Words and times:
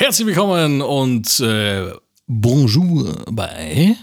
Herzlich 0.00 0.28
willkommen 0.28 0.80
und 0.80 1.40
äh, 1.40 1.92
bonjour 2.26 3.22
bei 3.30 3.94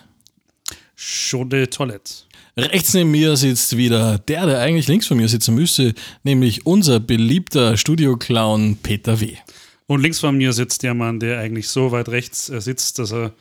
Show 0.95 1.43
de 1.43 1.65
Toilette. 1.65 2.13
Rechts 2.55 2.93
neben 2.93 3.09
mir 3.09 3.35
sitzt 3.35 3.75
wieder 3.77 4.19
der, 4.19 4.45
der 4.45 4.59
eigentlich 4.59 4.87
links 4.87 5.07
von 5.07 5.17
mir 5.17 5.27
sitzen 5.27 5.55
müsste, 5.55 5.95
nämlich 6.21 6.67
unser 6.67 6.99
beliebter 6.99 7.77
Studio-Clown 7.77 8.77
Peter 8.83 9.19
W. 9.19 9.37
Und 9.87 10.01
links 10.01 10.19
von 10.19 10.37
mir 10.37 10.53
sitzt 10.53 10.83
der 10.83 10.93
Mann, 10.93 11.19
der 11.19 11.39
eigentlich 11.39 11.67
so 11.67 11.91
weit 11.91 12.09
rechts 12.09 12.47
äh, 12.49 12.61
sitzt, 12.61 12.99
dass 12.99 13.11
er 13.11 13.33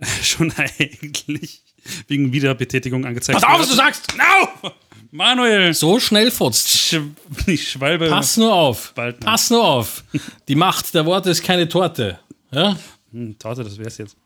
schon 0.24 0.50
eigentlich 0.50 1.62
wegen 2.08 2.32
Wiederbetätigung 2.32 3.04
angezeigt 3.04 3.40
Pass 3.40 3.48
auf, 3.48 3.60
was 3.60 3.68
du 3.68 3.74
sagst! 3.74 4.14
No! 4.16 4.70
Manuel! 5.12 5.74
So 5.74 5.98
schnell 5.98 6.30
furzt. 6.30 6.68
Sch 6.68 7.00
die 7.46 7.58
Schwalbe. 7.58 8.08
Pass 8.08 8.36
nur 8.36 8.52
auf. 8.52 8.92
Bald. 8.94 9.20
Pass 9.20 9.50
nur 9.50 9.64
auf. 9.64 10.04
Die 10.46 10.54
Macht 10.54 10.94
der 10.94 11.04
Worte 11.06 11.30
ist 11.30 11.42
keine 11.42 11.68
Torte. 11.68 12.20
Ja? 12.52 12.76
Hm, 13.12 13.36
Torte, 13.38 13.64
das 13.64 13.76
wär's 13.78 13.98
jetzt. 13.98 14.16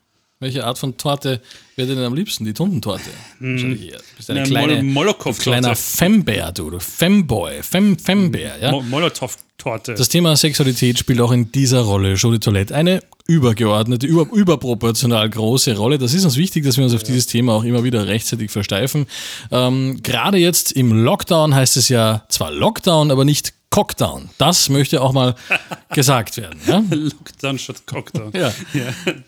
Welche 0.41 0.65
Art 0.65 0.77
von 0.77 0.97
Torte 0.97 1.39
wäre 1.77 1.87
denn 1.95 2.03
am 2.03 2.13
liebsten? 2.13 2.43
Die 2.43 2.51
Tundentorte. 2.53 3.09
Wahrscheinlich 3.39 3.87
eher. 3.89 3.97
Du 3.99 4.03
bist 4.17 4.29
ein 4.29 4.37
Eine 4.37 4.45
kleine, 4.45 4.73
Mol- 4.81 4.83
Molokow-Torte. 4.83 5.41
kleiner 5.41 5.75
Fembär, 5.77 6.51
du. 6.51 6.69
du 6.71 6.79
Femboy. 6.81 7.63
Fem, 7.63 7.97
Fembär, 7.97 8.55
ja? 8.61 8.71
Mo 8.71 8.81
Molotow-Torte. 8.81 9.93
Das 9.93 10.09
Thema 10.09 10.35
Sexualität 10.35 10.99
spielt 10.99 11.21
auch 11.21 11.31
in 11.31 11.53
dieser 11.53 11.81
Rolle, 11.81 12.17
Show 12.17 12.31
de 12.31 12.39
Toilette, 12.39 12.75
eine 12.75 13.01
übergeordnete, 13.27 14.05
über, 14.05 14.27
überproportional 14.33 15.29
große 15.29 15.77
Rolle. 15.77 15.97
Das 15.97 16.13
ist 16.13 16.25
uns 16.25 16.35
wichtig, 16.35 16.65
dass 16.65 16.75
wir 16.75 16.83
uns 16.83 16.93
auf 16.93 17.03
dieses 17.03 17.27
Thema 17.27 17.53
auch 17.53 17.63
immer 17.63 17.85
wieder 17.85 18.05
rechtzeitig 18.05 18.51
versteifen. 18.51 19.07
Ähm, 19.51 20.01
Gerade 20.03 20.37
jetzt 20.37 20.73
im 20.73 20.91
Lockdown 20.91 21.55
heißt 21.55 21.77
es 21.77 21.87
ja 21.87 22.25
zwar 22.27 22.51
Lockdown, 22.51 23.09
aber 23.09 23.23
nicht 23.23 23.53
Cockdown. 23.75 24.29
Das 24.37 24.69
möchte 24.69 25.01
auch 25.01 25.11
mal 25.11 25.35
gesagt 25.93 26.37
werden. 26.37 26.57
Ja? 26.65 26.81
Lockdown 26.89 27.59
statt 27.59 27.85
Cockdown. 27.85 28.31
Ja. 28.33 28.53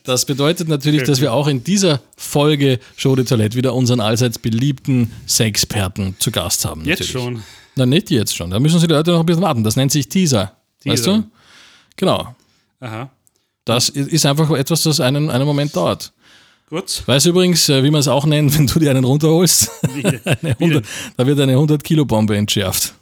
Das 0.05 0.23
bedeutet 0.23 0.69
natürlich, 0.69 1.03
dass 1.03 1.19
wir 1.19 1.33
auch 1.33 1.47
in 1.47 1.65
dieser 1.65 1.99
Folge 2.15 2.79
Show 2.95 3.13
de 3.17 3.25
Toilette 3.25 3.57
wieder 3.57 3.73
unseren 3.73 3.99
allseits 3.99 4.39
beliebten 4.39 5.11
Sexperten 5.27 6.15
zu 6.19 6.31
Gast 6.31 6.63
haben. 6.63 6.85
Jetzt 6.85 7.01
natürlich. 7.01 7.11
schon. 7.11 7.43
Na, 7.75 7.85
nicht 7.85 8.09
jetzt 8.09 8.37
schon. 8.37 8.49
Da 8.49 8.61
müssen 8.61 8.79
Sie 8.79 8.87
die 8.87 8.93
Leute 8.93 9.11
noch 9.11 9.19
ein 9.19 9.25
bisschen 9.25 9.41
warten. 9.41 9.65
Das 9.65 9.75
nennt 9.75 9.91
sich 9.91 10.07
Teaser. 10.07 10.53
Weißt 10.85 11.03
Teaser. 11.03 11.17
du? 11.17 11.23
Genau. 11.97 12.33
Aha. 12.79 13.09
Das 13.65 13.89
ist 13.89 14.25
einfach 14.25 14.49
etwas, 14.51 14.83
das 14.83 15.01
einen, 15.01 15.29
einen 15.29 15.45
Moment 15.45 15.75
dauert. 15.75 16.13
Gut. 16.69 17.03
Weißt 17.05 17.25
du 17.25 17.31
übrigens, 17.31 17.67
äh, 17.67 17.83
wie 17.83 17.91
man 17.91 17.99
es 17.99 18.07
auch 18.07 18.25
nennt, 18.25 18.53
wenn 18.57 18.67
du 18.67 18.79
dir 18.79 18.91
einen 18.91 19.03
runterholst? 19.03 19.69
Wie? 19.93 20.05
100, 20.47 20.85
da 21.17 21.27
wird 21.27 21.37
eine 21.41 21.55
100-Kilo-Bombe 21.55 22.37
entschärft. 22.37 22.93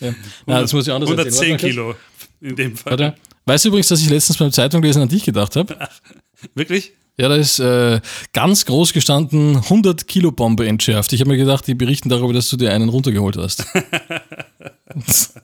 Ja. 0.00 0.14
Na, 0.46 0.60
das 0.60 0.72
muss 0.72 0.86
ich 0.86 0.92
anders 0.92 1.10
110 1.10 1.52
erzählen. 1.52 1.58
Kilo 1.58 1.94
in 2.40 2.56
dem 2.56 2.76
Fall. 2.76 2.92
Warte. 2.92 3.14
Weißt 3.46 3.64
du 3.64 3.68
übrigens, 3.68 3.88
dass 3.88 4.00
ich 4.00 4.10
letztens 4.10 4.38
beim 4.38 4.52
Zeitunglesen 4.52 5.02
an 5.02 5.08
dich 5.08 5.24
gedacht 5.24 5.56
habe? 5.56 5.76
Wirklich? 6.54 6.92
Ja, 7.16 7.28
da 7.28 7.36
ist 7.36 7.58
äh, 7.58 8.00
ganz 8.32 8.64
groß 8.64 8.92
gestanden 8.92 9.56
100 9.56 10.06
Kilo 10.06 10.32
Bombe 10.32 10.66
entschärft. 10.66 11.12
Ich 11.12 11.20
habe 11.20 11.30
mir 11.30 11.36
gedacht, 11.36 11.66
die 11.66 11.74
berichten 11.74 12.08
darüber, 12.08 12.32
dass 12.32 12.48
du 12.48 12.56
dir 12.56 12.72
einen 12.72 12.88
runtergeholt 12.88 13.36
hast. 13.36 13.66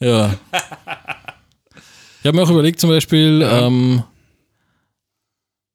ja. 0.00 0.34
Ich 2.20 2.26
habe 2.26 2.36
mir 2.36 2.42
auch 2.42 2.50
überlegt, 2.50 2.80
zum 2.80 2.90
Beispiel 2.90 3.40
ähm, 3.50 4.02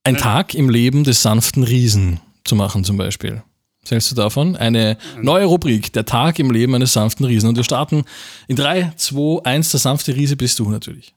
ein 0.04 0.18
Tag 0.18 0.54
im 0.54 0.70
Leben 0.70 1.04
des 1.04 1.24
sanften 1.24 1.64
Riesen 1.64 2.20
zu 2.44 2.56
machen, 2.56 2.84
zum 2.84 2.98
Beispiel. 2.98 3.42
Was 3.82 3.92
hältst 3.92 4.12
du 4.12 4.16
davon? 4.16 4.56
Eine 4.56 4.98
neue 5.22 5.46
Rubrik, 5.46 5.92
der 5.94 6.06
Tag 6.06 6.38
im 6.40 6.52
Leben 6.52 6.76
eines 6.76 6.94
sanften 6.94 7.26
Riesen. 7.26 7.50
Und 7.50 7.56
wir 7.56 7.64
starten 7.64 8.06
in 8.48 8.56
3, 8.56 8.94
2, 8.96 9.44
1. 9.44 9.72
Der 9.72 9.80
sanfte 9.80 10.16
Riese 10.16 10.36
bist 10.36 10.60
du 10.60 10.70
natürlich. 10.70 11.16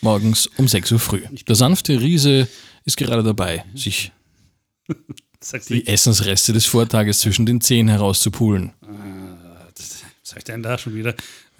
Morgens 0.00 0.48
um 0.56 0.66
6 0.66 0.92
Uhr 0.92 0.98
früh. 0.98 1.22
Der 1.46 1.54
sanfte 1.54 2.00
Riese 2.00 2.48
ist 2.84 2.96
gerade 2.96 3.22
dabei, 3.22 3.64
sich 3.74 4.12
die 5.68 5.86
Essensreste 5.86 6.52
des 6.52 6.66
Vortages 6.66 7.20
zwischen 7.20 7.46
den 7.46 7.60
Zehen 7.60 7.88
herauszupulen. 7.88 8.72
was 8.80 10.02
sagt 10.22 10.48
denn 10.48 10.62
da 10.62 10.76
schon 10.76 10.94
wieder? 10.94 11.14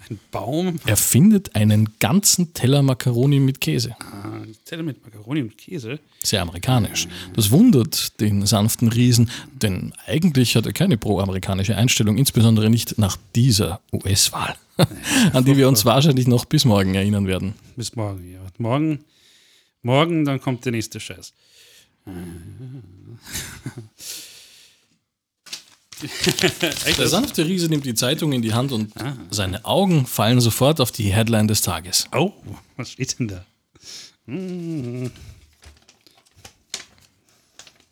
Ein 0.09 0.19
Baum? 0.31 0.79
Er 0.85 0.97
findet 0.97 1.55
einen 1.55 1.89
ganzen 1.99 2.53
Teller 2.53 2.81
Macaroni 2.81 3.39
mit 3.39 3.59
Käse. 3.59 3.95
Ah, 3.99 4.41
Teller 4.65 4.83
mit 4.83 5.03
Macaroni 5.03 5.41
und 5.41 5.57
Käse. 5.57 5.99
Sehr 6.23 6.41
amerikanisch. 6.41 7.07
Das 7.35 7.51
wundert 7.51 8.19
den 8.21 8.45
sanften 8.45 8.89
Riesen, 8.89 9.29
denn 9.53 9.93
eigentlich 10.05 10.55
hat 10.55 10.65
er 10.65 10.73
keine 10.73 10.97
pro-amerikanische 10.97 11.75
Einstellung, 11.75 12.17
insbesondere 12.17 12.69
nicht 12.69 12.97
nach 12.97 13.17
dieser 13.35 13.81
US-Wahl, 13.91 14.55
an 15.33 15.45
die 15.45 15.57
wir 15.57 15.67
uns 15.67 15.85
wahrscheinlich 15.85 16.27
noch 16.27 16.45
bis 16.45 16.65
morgen 16.65 16.95
erinnern 16.95 17.27
werden. 17.27 17.53
Bis 17.75 17.95
morgen, 17.95 18.31
ja. 18.31 18.39
Morgen, 18.57 18.99
morgen, 19.81 20.25
dann 20.25 20.41
kommt 20.41 20.65
der 20.65 20.71
nächste 20.71 20.99
Scheiß. 20.99 21.33
Der 26.97 27.07
sanfte 27.07 27.45
Riese 27.45 27.67
nimmt 27.69 27.85
die 27.85 27.95
Zeitung 27.95 28.31
in 28.33 28.41
die 28.41 28.53
Hand 28.53 28.71
und 28.71 28.93
seine 29.31 29.65
Augen 29.65 30.05
fallen 30.05 30.39
sofort 30.41 30.79
auf 30.79 30.91
die 30.91 31.11
Headline 31.13 31.47
des 31.47 31.61
Tages. 31.61 32.07
Oh, 32.13 32.31
was 32.75 32.91
steht 32.91 33.17
denn 33.19 33.27
da? 33.29 33.45
Hm. 34.25 35.11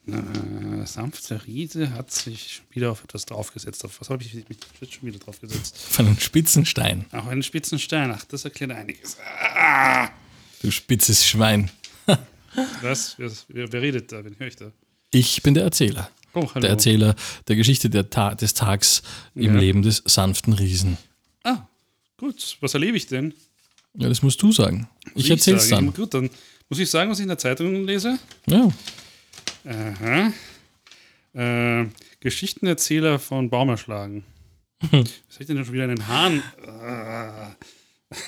Äh, 0.08 0.86
sanfte 0.86 1.44
Riese 1.48 1.92
hat 1.92 2.12
sich 2.12 2.62
wieder 2.70 2.92
auf 2.92 3.04
etwas 3.04 3.26
draufgesetzt. 3.26 3.84
Auf 3.86 4.00
was 4.00 4.10
habe 4.12 4.24
ich 4.24 4.36
mich 4.36 4.58
schon 4.94 5.08
wieder 5.08 5.18
draufgesetzt? 5.18 5.76
Auf 5.90 6.00
einen 6.00 6.20
spitzen 6.20 6.66
Stein. 6.66 7.06
Auf 7.12 7.28
einen 7.28 7.42
spitzen 7.42 7.80
Stein. 7.80 8.12
Ach, 8.12 8.24
das 8.26 8.46
erklärt 8.46 8.72
einiges. 8.72 9.18
Ah, 9.56 10.10
Du 10.62 10.72
spitzes 10.72 11.26
Schwein. 11.26 11.72
was? 12.82 13.16
Wer, 13.18 13.32
wer 13.72 13.82
redet 13.82 14.12
da? 14.12 14.24
Wen 14.24 14.36
höre 14.38 14.48
ich 14.48 14.56
da? 14.56 14.72
Ich 15.12 15.42
bin 15.42 15.54
der 15.54 15.64
Erzähler. 15.64 16.10
Oh. 16.36 16.50
Der 16.60 16.70
Erzähler 16.70 17.16
der 17.48 17.56
Geschichte 17.56 17.90
der 17.90 18.10
Ta 18.10 18.36
des 18.36 18.54
Tags 18.54 19.02
im 19.34 19.54
Ja. 19.56 19.60
Leben 19.60 19.82
des 19.82 20.04
sanften 20.06 20.54
Riesen. 20.54 20.98
Ah, 21.44 21.68
gut. 22.18 22.58
Was 22.62 22.74
erlebe 22.74 22.98
ich 22.98 23.08
denn? 23.08 23.34
Ja, 23.98 24.10
das 24.10 24.22
musst 24.22 24.42
du 24.42 24.52
sagen. 24.52 24.88
Ich 25.16 25.30
Muss 25.30 25.30
erzähl's 25.30 25.70
sagen? 25.70 25.88
dann. 25.88 25.96
Gut, 25.96 26.14
dann 26.14 26.30
muss 26.70 26.80
ich 26.80 26.90
sagen, 26.90 27.10
was 27.10 27.20
ich 27.20 27.24
in 27.24 27.30
der 27.30 27.38
Zeitung 27.38 27.86
lese. 27.86 28.20
Ja. 28.48 28.70
Aha. 29.66 30.34
Äh, 31.34 31.86
Geschichtenerzähler 32.20 33.20
von 33.20 33.50
Baum 33.50 33.70
erschlagen. 33.70 34.24
Was 34.82 34.92
habe 34.92 35.08
ich 35.40 35.48
denn 35.48 35.64
schon 35.64 35.74
wieder 35.74 35.86
in 35.86 35.96
den 35.96 36.08
Haaren? 36.08 36.44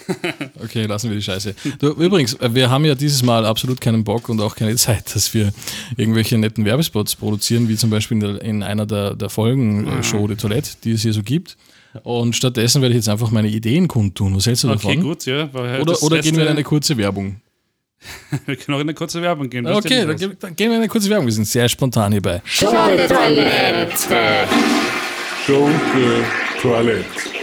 Ah. 0.08 0.14
Okay, 0.64 0.86
lassen 0.86 1.10
wir 1.10 1.18
die 1.18 1.24
Scheiße. 1.24 1.56
Du, 1.80 1.90
übrigens, 1.92 2.34
äh, 2.36 2.54
wir 2.54 2.70
haben 2.70 2.84
ja 2.86 2.96
dieses 2.96 3.24
Mal 3.24 3.46
absolut 3.46 3.80
keinen 3.80 4.04
Bock 4.04 4.30
und 4.30 4.42
auch 4.42 4.56
keine 4.56 4.76
Zeit, 4.78 5.14
dass 5.16 5.34
wir 5.34 5.52
irgendwelche 5.96 6.38
netten 6.38 6.66
Werbespots 6.66 7.16
produzieren, 7.16 7.70
wie 7.70 7.76
zum 7.76 7.90
Beispiel 7.90 8.16
in, 8.16 8.20
der, 8.22 8.42
in 8.42 8.64
einer 8.64 8.86
der, 8.86 9.16
der 9.16 9.30
Folgen 9.30 9.88
äh, 9.88 10.04
Show 10.04 10.28
de 10.28 10.36
Toilette, 10.38 10.72
die 10.84 10.92
es 10.92 11.02
hier 11.04 11.14
so 11.14 11.24
gibt. 11.24 11.58
Und 12.04 12.36
stattdessen 12.36 12.82
werde 12.82 12.94
ich 12.94 12.98
jetzt 12.98 13.10
einfach 13.10 13.32
meine 13.32 13.48
Ideen 13.48 13.88
kundtun. 13.88 14.36
Was 14.36 14.46
hältst 14.46 14.64
du 14.64 14.70
Okay, 14.70 14.96
davon? 14.96 15.02
gut, 15.02 15.26
ja. 15.26 15.50
Oder, 15.54 15.86
das 15.86 16.04
oder 16.04 16.20
gehen 16.20 16.36
wir 16.36 16.44
in 16.44 16.50
eine 16.50 16.64
kurze 16.64 16.98
Werbung? 16.98 17.42
wir 18.46 18.56
können 18.56 18.76
auch 18.76 18.82
in 18.82 18.88
eine 18.88 18.94
kurze 18.94 19.22
Werbung 19.22 19.50
gehen. 19.50 19.66
Was 19.66 19.78
Okay, 19.78 20.06
dann, 20.06 20.18
dann 20.40 20.56
gehen 20.56 20.70
wir 20.70 20.76
in 20.76 20.82
eine 20.84 20.88
kurze 20.88 21.10
Werbung. 21.10 21.26
Wir 21.26 21.34
sind 21.34 21.48
sehr 21.48 21.68
spontan 21.68 22.12
hierbei. 22.12 22.42
Show 22.46 22.72
de 22.72 23.08
Toilette. 23.08 24.48
Show 25.46 25.70
de 25.96 26.62
Toilette. 26.62 27.37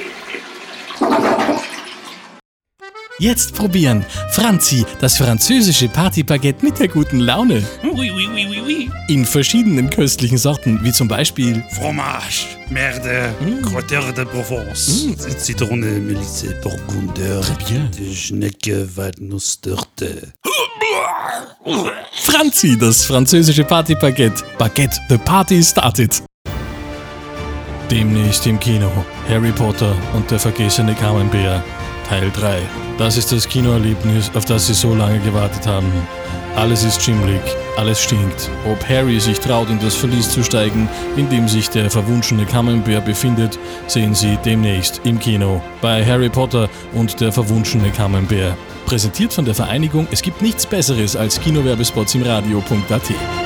Jetzt 3.21 3.55
probieren. 3.55 4.05
Franzi, 4.33 4.85
das 5.01 5.19
französische 5.19 5.89
Partybaguette 5.89 6.65
mit 6.65 6.81
der 6.81 6.89
guten 6.89 7.21
Laune. 7.21 7.63
Oui, 7.85 8.11
oui, 8.11 8.29
oui, 8.35 8.47
oui, 8.51 8.61
oui. 8.67 8.91
In 9.07 9.25
verschiedenen 9.25 9.89
köstlichen 9.89 10.37
Sorten, 10.37 10.81
wie 10.83 10.91
zum 10.91 11.07
Beispiel 11.07 11.63
Fromage, 11.71 12.47
Merde, 12.71 13.33
Crotteur 13.63 14.13
de 14.13 14.25
Provence, 14.25 15.07
Zitrone, 15.39 16.01
Melisse, 16.01 16.57
Burgunder. 16.61 17.41
Schnecke, 18.13 18.89
Walnussdürte. 18.97 20.33
Franzi, 22.17 22.77
das 22.77 23.05
französische 23.05 23.63
Partybaguette. 23.63 24.43
Baguette, 24.59 24.99
the 25.09 25.19
party 25.19 25.63
started. 25.63 26.21
Demnächst 27.89 28.45
im 28.49 28.59
Kino. 28.59 28.91
Harry 29.29 29.53
Potter 29.53 29.95
und 30.15 30.29
der 30.33 30.41
vergessene 30.41 30.95
Kamenbär. 30.95 31.63
Teil 32.05 32.31
3. 32.31 32.59
Das 32.99 33.17
ist 33.17 33.33
das 33.33 33.49
Kinoerlebnis, 33.49 34.31
auf 34.35 34.45
das 34.45 34.67
Sie 34.67 34.75
so 34.75 34.95
lange 34.95 35.19
gewartet 35.21 35.67
haben. 35.67 35.91
Alles 36.57 36.85
ist 36.85 37.03
schimmlig, 37.03 37.41
alles 37.77 38.01
stinkt. 38.01 38.49
Ob 38.71 38.89
Harry 38.89 39.19
sich 39.19 39.41
traut, 39.41 39.69
in 39.71 39.81
das 39.81 39.97
Verlies 39.97 40.31
zu 40.31 40.45
steigen, 40.45 40.89
in 41.17 41.29
dem 41.29 41.49
sich 41.49 41.69
der 41.69 41.91
verwunschene 41.91 42.47
Kamenbär 42.47 43.01
befindet, 43.01 43.59
sehen 43.89 44.15
Sie 44.15 44.39
demnächst 44.45 45.01
im 45.05 45.19
Kino 45.19 45.61
bei 45.81 46.05
Harry 46.07 46.29
Potter 46.29 46.69
und 46.93 47.21
der 47.21 47.33
verwunschene 47.33 47.91
Kamenbär. 47.91 48.57
Präsentiert 48.87 49.33
von 49.33 49.45
der 49.45 49.55
Vereinigung 49.55 50.07
Es 50.13 50.23
gibt 50.23 50.43
nichts 50.43 50.67
Besseres 50.67 51.17
als 51.17 51.41
Kinowerbespots 51.41 52.15
im 52.15 52.23
Radio.at. 52.23 53.44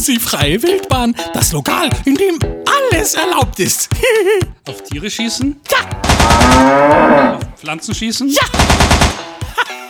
Besuchen 0.00 0.14
Sie 0.14 0.18
freie 0.18 0.62
Wildbahn? 0.62 1.14
Das 1.34 1.52
Lokal, 1.52 1.90
in 2.06 2.14
dem 2.14 2.38
alles 2.64 3.12
erlaubt 3.12 3.60
ist. 3.60 3.90
Auf 4.66 4.82
Tiere 4.84 5.10
schießen? 5.10 5.60
Ja. 5.70 7.34
Auf 7.36 7.60
Pflanzen 7.60 7.94
schießen? 7.94 8.30
Ja. 8.30 8.40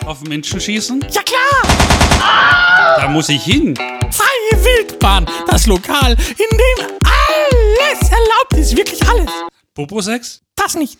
Auf 0.06 0.22
Menschen 0.22 0.60
schießen? 0.60 1.06
ja 1.12 1.22
klar! 1.22 2.96
Da 2.96 3.06
muss 3.08 3.28
ich 3.28 3.44
hin. 3.44 3.76
Freie 3.76 4.64
Wildbahn, 4.64 5.30
das 5.46 5.66
Lokal, 5.68 6.14
in 6.14 6.58
dem 6.58 6.86
alles 7.04 8.10
erlaubt 8.10 8.54
ist. 8.54 8.76
Wirklich 8.76 9.08
alles. 9.08 9.30
Popo-Sex? 9.74 10.40
Das 10.56 10.74
nicht. 10.74 10.98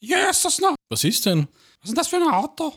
Ja, 0.00 0.30
ist 0.30 0.44
das 0.44 0.58
noch. 0.58 0.74
Was 0.88 1.04
ist 1.04 1.24
denn? 1.24 1.46
Was 1.80 1.84
ist 1.84 1.90
denn 1.90 1.94
das 1.94 2.08
für 2.08 2.16
ein 2.16 2.28
Auto? 2.28 2.72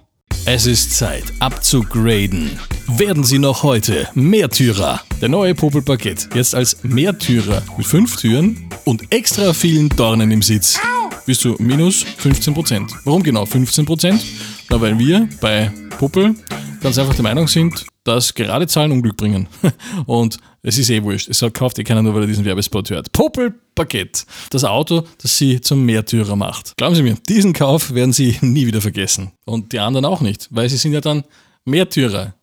Es 0.49 0.65
ist 0.65 0.95
Zeit, 0.97 1.25
abzugraden. 1.39 2.57
Werden 2.87 3.25
Sie 3.25 3.37
noch 3.37 3.63
heute 3.63 4.07
Mehrtürer. 4.13 5.01
Der 5.19 5.27
neue 5.27 5.53
Popel-Paket. 5.53 6.29
Jetzt 6.33 6.55
als 6.55 6.83
Mehrtürer 6.83 7.61
mit 7.77 7.85
fünf 7.85 8.15
Türen 8.15 8.69
und 8.85 9.11
extra 9.11 9.51
vielen 9.53 9.89
Dornen 9.89 10.31
im 10.31 10.41
Sitz. 10.41 10.79
Bis 11.25 11.39
zu 11.39 11.57
minus 11.59 12.05
15%. 12.23 12.89
Warum 13.03 13.23
genau 13.23 13.43
15%? 13.43 14.23
Na, 14.69 14.81
weil 14.81 14.99
wir 14.99 15.29
bei 15.39 15.71
Popel 15.97 16.35
ganz 16.81 16.97
einfach 16.97 17.15
der 17.15 17.23
Meinung 17.23 17.47
sind, 17.47 17.85
dass 18.03 18.33
gerade 18.33 18.67
Zahlen 18.67 18.91
Unglück 18.91 19.17
bringen. 19.17 19.47
Und 20.05 20.37
es 20.61 20.77
ist 20.77 20.89
eh 20.89 21.01
wurscht. 21.03 21.29
Es 21.29 21.43
kauft 21.53 21.79
eh 21.79 21.83
keiner 21.83 22.01
nur, 22.03 22.13
weil 22.13 22.23
er 22.23 22.27
diesen 22.27 22.43
Werbespot 22.43 22.89
hört. 22.89 23.11
Popel-Paket. 23.11 24.25
Das 24.49 24.63
Auto, 24.65 25.03
das 25.21 25.37
Sie 25.37 25.61
zum 25.61 25.85
Mehrtürer 25.85 26.35
macht. 26.35 26.75
Glauben 26.77 26.95
Sie 26.95 27.03
mir, 27.03 27.15
diesen 27.29 27.53
Kauf 27.53 27.93
werden 27.93 28.13
Sie 28.13 28.37
nie 28.41 28.67
wieder 28.67 28.81
vergessen. 28.81 29.31
Und 29.45 29.71
die 29.71 29.79
anderen 29.79 30.05
auch 30.05 30.21
nicht, 30.21 30.47
weil 30.51 30.69
sie 30.69 30.77
sind 30.77 30.93
ja 30.93 31.01
dann 31.01 31.23
Mehrtürer. 31.65 32.33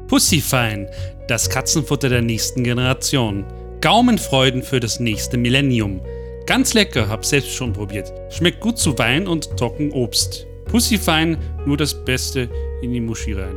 Pussyfein, 0.09 0.89
das 1.29 1.49
Katzenfutter 1.49 2.09
der 2.09 2.23
nächsten 2.23 2.65
Generation. 2.65 3.45
Gaumenfreuden 3.81 4.63
für 4.63 4.81
das 4.81 5.01
nächste 5.01 5.37
Millennium. 5.37 6.01
Ganz 6.47 6.75
lecker, 6.75 7.09
hab 7.09 7.25
selbst 7.25 7.53
schon 7.53 7.73
probiert. 7.73 8.13
Schmeckt 8.31 8.61
gut 8.61 8.79
zu 8.79 8.99
Wein 8.99 9.27
und 9.29 9.57
Trockenobst. 9.57 10.47
Pussyfein, 10.67 11.39
nur 11.67 11.77
das 11.77 12.05
Beste 12.05 12.49
in 12.83 12.93
die 12.93 13.01
Muschi 13.01 13.33
rein. 13.35 13.57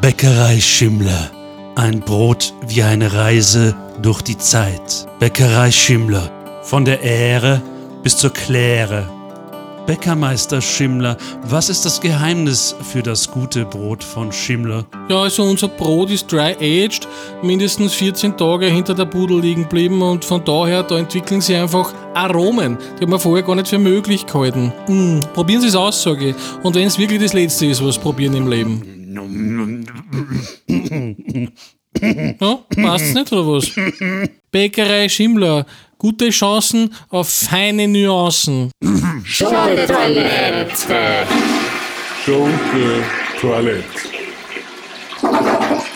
Bäckerei 0.00 0.60
Schimmler. 0.60 1.30
Ein 1.76 2.00
Brot 2.00 2.54
wie 2.68 2.82
eine 2.82 3.12
Reise 3.12 3.76
durch 4.02 4.22
die 4.22 4.38
Zeit. 4.38 5.06
Bäckerei 5.20 5.70
Schimmler. 5.70 6.30
Von 6.62 6.84
der 6.84 7.02
Ähre 7.02 7.62
bis 8.02 8.16
zur 8.16 8.32
Kläre. 8.32 9.15
Bäckermeister 9.86 10.60
Schimmler, 10.60 11.16
was 11.44 11.68
ist 11.68 11.84
das 11.84 12.00
Geheimnis 12.00 12.74
für 12.92 13.02
das 13.02 13.30
gute 13.30 13.64
Brot 13.64 14.02
von 14.02 14.32
Schimmler? 14.32 14.84
Ja, 15.08 15.22
also 15.22 15.44
unser 15.44 15.68
Brot 15.68 16.10
ist 16.10 16.30
dry-aged, 16.30 17.06
mindestens 17.42 17.94
14 17.94 18.36
Tage 18.36 18.66
hinter 18.66 18.94
der 18.94 19.04
Pudel 19.04 19.40
liegen 19.40 19.62
geblieben 19.62 20.02
und 20.02 20.24
von 20.24 20.44
daher, 20.44 20.82
da 20.82 20.98
entwickeln 20.98 21.40
sie 21.40 21.54
einfach 21.54 21.94
Aromen. 22.14 22.78
Die 22.98 23.04
haben 23.04 23.12
wir 23.12 23.20
vorher 23.20 23.44
gar 23.44 23.54
nicht 23.54 23.68
für 23.68 23.78
möglich 23.78 24.26
gehalten. 24.26 24.72
Mm, 24.88 25.20
probieren 25.32 25.60
Sie 25.60 25.68
es 25.68 25.76
aus, 25.76 26.02
sage 26.02 26.30
ich. 26.30 26.36
Und 26.64 26.74
wenn 26.74 26.86
es 26.86 26.98
wirklich 26.98 27.22
das 27.22 27.32
Letzte 27.32 27.66
ist, 27.66 27.84
was 27.84 27.98
probieren 27.98 28.34
im 28.34 28.48
Leben. 28.48 28.82
Ja, 32.00 32.58
passt's 32.82 33.14
nicht, 33.14 33.32
oder 33.32 33.46
was? 33.46 33.70
Bäckerei 34.50 35.08
Schimmler. 35.08 35.66
Gute 35.98 36.30
Chancen 36.30 36.92
auf 37.08 37.28
feine 37.28 37.88
Nuancen. 37.88 38.70
Schunke-Toilette. 39.24 41.26
Schunke 42.24 43.02
Toilette. 43.40 43.84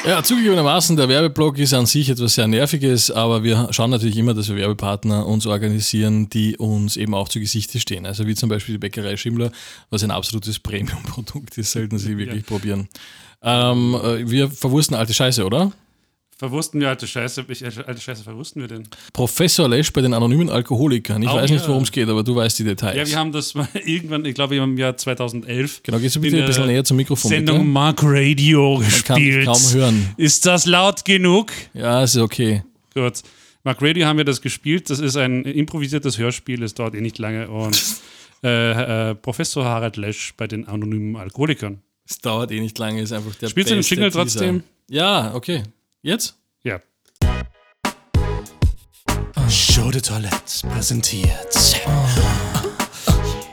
Ja, 0.07 0.23
zugegebenermaßen, 0.23 0.97
der 0.97 1.11
Werbeblock 1.11 1.59
ist 1.59 1.75
an 1.75 1.85
sich 1.85 2.09
etwas 2.09 2.35
sehr 2.35 2.49
Nerviges, 2.49 3.11
aber 3.11 3.45
wir 3.45 3.69
schauen 3.71 3.91
natürlich 3.91 4.17
immer, 4.17 4.33
dass 4.33 4.49
wir 4.49 4.57
Werbepartner 4.57 5.27
uns 5.27 5.47
organisieren, 5.47 6.31
die 6.31 6.57
uns 6.57 6.97
eben 6.97 7.15
auch 7.15 7.29
zu 7.29 7.39
Gesichte 7.39 7.79
stehen. 7.79 8.07
Also 8.07 8.27
wie 8.27 8.35
zum 8.35 8.49
Beispiel 8.49 8.77
die 8.77 8.79
Bäckerei 8.79 9.19
Schimmler, 9.19 9.53
was 9.91 10.03
ein 10.03 10.11
absolutes 10.11 10.59
Premium-Produkt 10.59 11.59
ist, 11.59 11.73
sollten 11.73 11.99
Sie 11.99 12.17
wirklich 12.17 12.47
probieren. 12.47 12.89
Ähm, 13.43 13.95
äh, 14.03 14.31
wir 14.31 14.51
verwursten 14.51 14.97
alte 14.97 15.13
Scheiße, 15.13 15.45
oder? 15.45 15.71
Verwursten 16.41 16.81
wir 16.81 16.89
alte 16.89 17.07
Scheiße? 17.07 17.45
Ich, 17.49 17.63
alte 17.63 18.01
Scheiße 18.01 18.25
verwursten 18.25 18.63
wir 18.63 18.69
denn? 18.69 18.85
Professor 19.13 19.69
Lesch 19.69 19.93
bei 19.93 20.01
den 20.01 20.15
anonymen 20.15 20.49
Alkoholikern. 20.49 21.21
Ich 21.23 21.29
Oh, 21.29 21.35
weiß 21.35 21.51
nicht, 21.51 21.69
worum 21.69 21.83
es 21.83 21.93
geht, 21.93 22.09
aber 22.09 22.23
du 22.23 22.35
weißt 22.35 22.59
die 22.61 22.65
Details. 22.65 22.97
Ja, 22.97 23.07
wir 23.07 23.17
haben 23.19 23.31
das 23.31 23.55
mal 23.55 23.69
irgendwann, 23.85 24.25
ich 24.25 24.35
glaube 24.35 24.57
im 24.57 24.79
Jahr 24.79 24.97
2011. 24.97 25.83
genau, 25.83 25.99
gehst 25.99 26.17
du 26.17 26.21
bitte 26.23 26.39
ein 26.39 26.47
bisschen 26.47 26.67
näher 26.67 26.83
zum 26.83 26.97
Mikrofon, 26.97 27.29
Sendung 27.29 27.59
bitte? 27.59 27.69
Mark 27.69 27.99
Radio 28.03 28.79
Man 28.81 28.91
kann 29.05 29.17
gespielt. 29.23 29.45
kaum 29.45 29.73
hören. 29.75 30.15
Ist 30.17 30.47
das 30.47 30.65
laut 30.65 31.05
genug? 31.05 31.53
Ja, 31.75 32.03
ist 32.03 32.17
okay. 32.17 32.63
Gut. 32.95 33.21
Mark 33.63 33.83
Radio 33.83 34.07
haben 34.07 34.17
wir 34.17 34.25
das 34.25 34.41
gespielt. 34.41 34.89
Das 34.89 34.99
ist 34.99 35.17
ein 35.19 35.45
improvisiertes 35.45 36.17
Hörspiel. 36.17 36.63
Es 36.63 36.73
dauert 36.73 36.95
eh 36.95 37.03
nicht 37.03 37.19
lange. 37.19 37.51
Und 37.51 37.79
äh, 38.43 39.11
äh, 39.11 39.15
Professor 39.15 39.67
Harald 39.67 39.99
Lesch 39.99 40.33
bei 40.39 40.47
den 40.47 40.67
anonymen 40.67 41.17
Alkoholikern. 41.17 41.83
Es 42.09 42.19
dauert 42.19 42.51
eh 42.51 42.61
nicht 42.61 42.79
lange, 42.79 43.03
ist 43.03 43.13
einfach 43.13 43.35
der 43.35 43.49
Spielst 43.51 43.71
du 43.71 43.75
den 43.75 43.85
Jingle 43.85 44.11
trotzdem? 44.11 44.63
Ja, 44.89 45.35
okay. 45.35 45.65
Jetzt? 46.03 46.39
Ja. 46.63 46.81
Show 49.51 49.91
de 49.91 50.01
Toilette 50.01 50.67
präsentiert. 50.67 51.77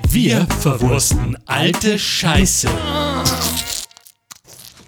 Wir 0.08 0.46
verwursten 0.46 1.38
alte 1.46 2.00
Scheiße. 2.00 2.70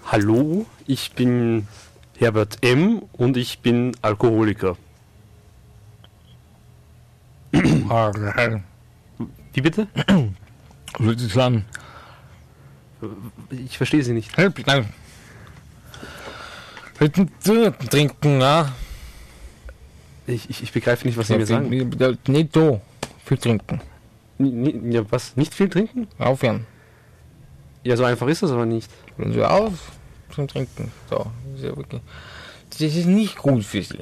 Hallo, 0.05 0.65
ich 0.87 1.11
bin 1.11 1.67
Herbert 2.17 2.59
M. 2.61 3.01
und 3.11 3.35
ich 3.35 3.59
bin 3.59 3.91
Alkoholiker. 4.01 4.77
Wie 7.51 8.61
bitte? 9.61 9.87
Es 10.97 11.37
an? 11.37 11.65
Ich 13.51 13.77
verstehe 13.77 14.01
Sie 14.01 14.13
nicht. 14.13 14.31
Trinken, 16.99 18.41
ja? 18.41 18.71
Ich, 20.27 20.49
ich, 20.49 20.63
ich 20.63 20.71
begreife 20.71 21.07
nicht, 21.07 21.17
was 21.17 21.27
Sie 21.27 21.37
mir 21.37 21.45
sagen. 21.45 21.69
Nicht 22.27 22.53
so. 22.53 22.81
Viel 23.25 23.37
trinken. 23.37 23.81
Ni- 24.37 24.93
Ja, 24.93 25.01
was? 25.09 25.35
Nicht 25.35 25.53
viel 25.53 25.69
trinken? 25.69 26.07
Aufhören. 26.17 26.65
Ja, 27.83 27.95
so 27.97 28.03
einfach 28.03 28.27
ist 28.27 28.43
das 28.43 28.51
aber 28.51 28.65
nicht. 28.65 28.89
Hören 29.17 29.33
Sie 29.33 29.43
auf 29.43 29.73
zum 30.33 30.47
Trinken. 30.47 30.91
So. 31.09 31.17
Das 31.51 31.59
ist, 31.61 31.63
ja 31.65 31.75
wirklich, 31.75 32.01
das 32.69 32.81
ist 32.81 33.05
nicht 33.07 33.37
gut 33.37 33.63
für 33.63 33.81
Sie. 33.81 33.99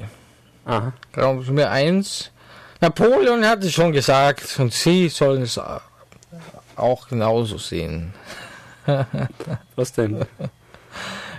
Aha. 0.65 0.93
Glauben 1.13 1.43
Sie 1.43 1.51
mir 1.51 1.69
eins. 1.69 2.31
Napoleon 2.81 3.45
hat 3.45 3.63
es 3.63 3.74
schon 3.74 3.91
gesagt 3.91 4.55
und 4.60 4.74
Sie 4.74 5.10
sollen 5.10 5.43
es 5.43 5.60
auch 6.75 7.07
genauso 7.07 7.57
sehen. 7.57 8.13
Was 9.75 9.93
denn? 9.93 10.25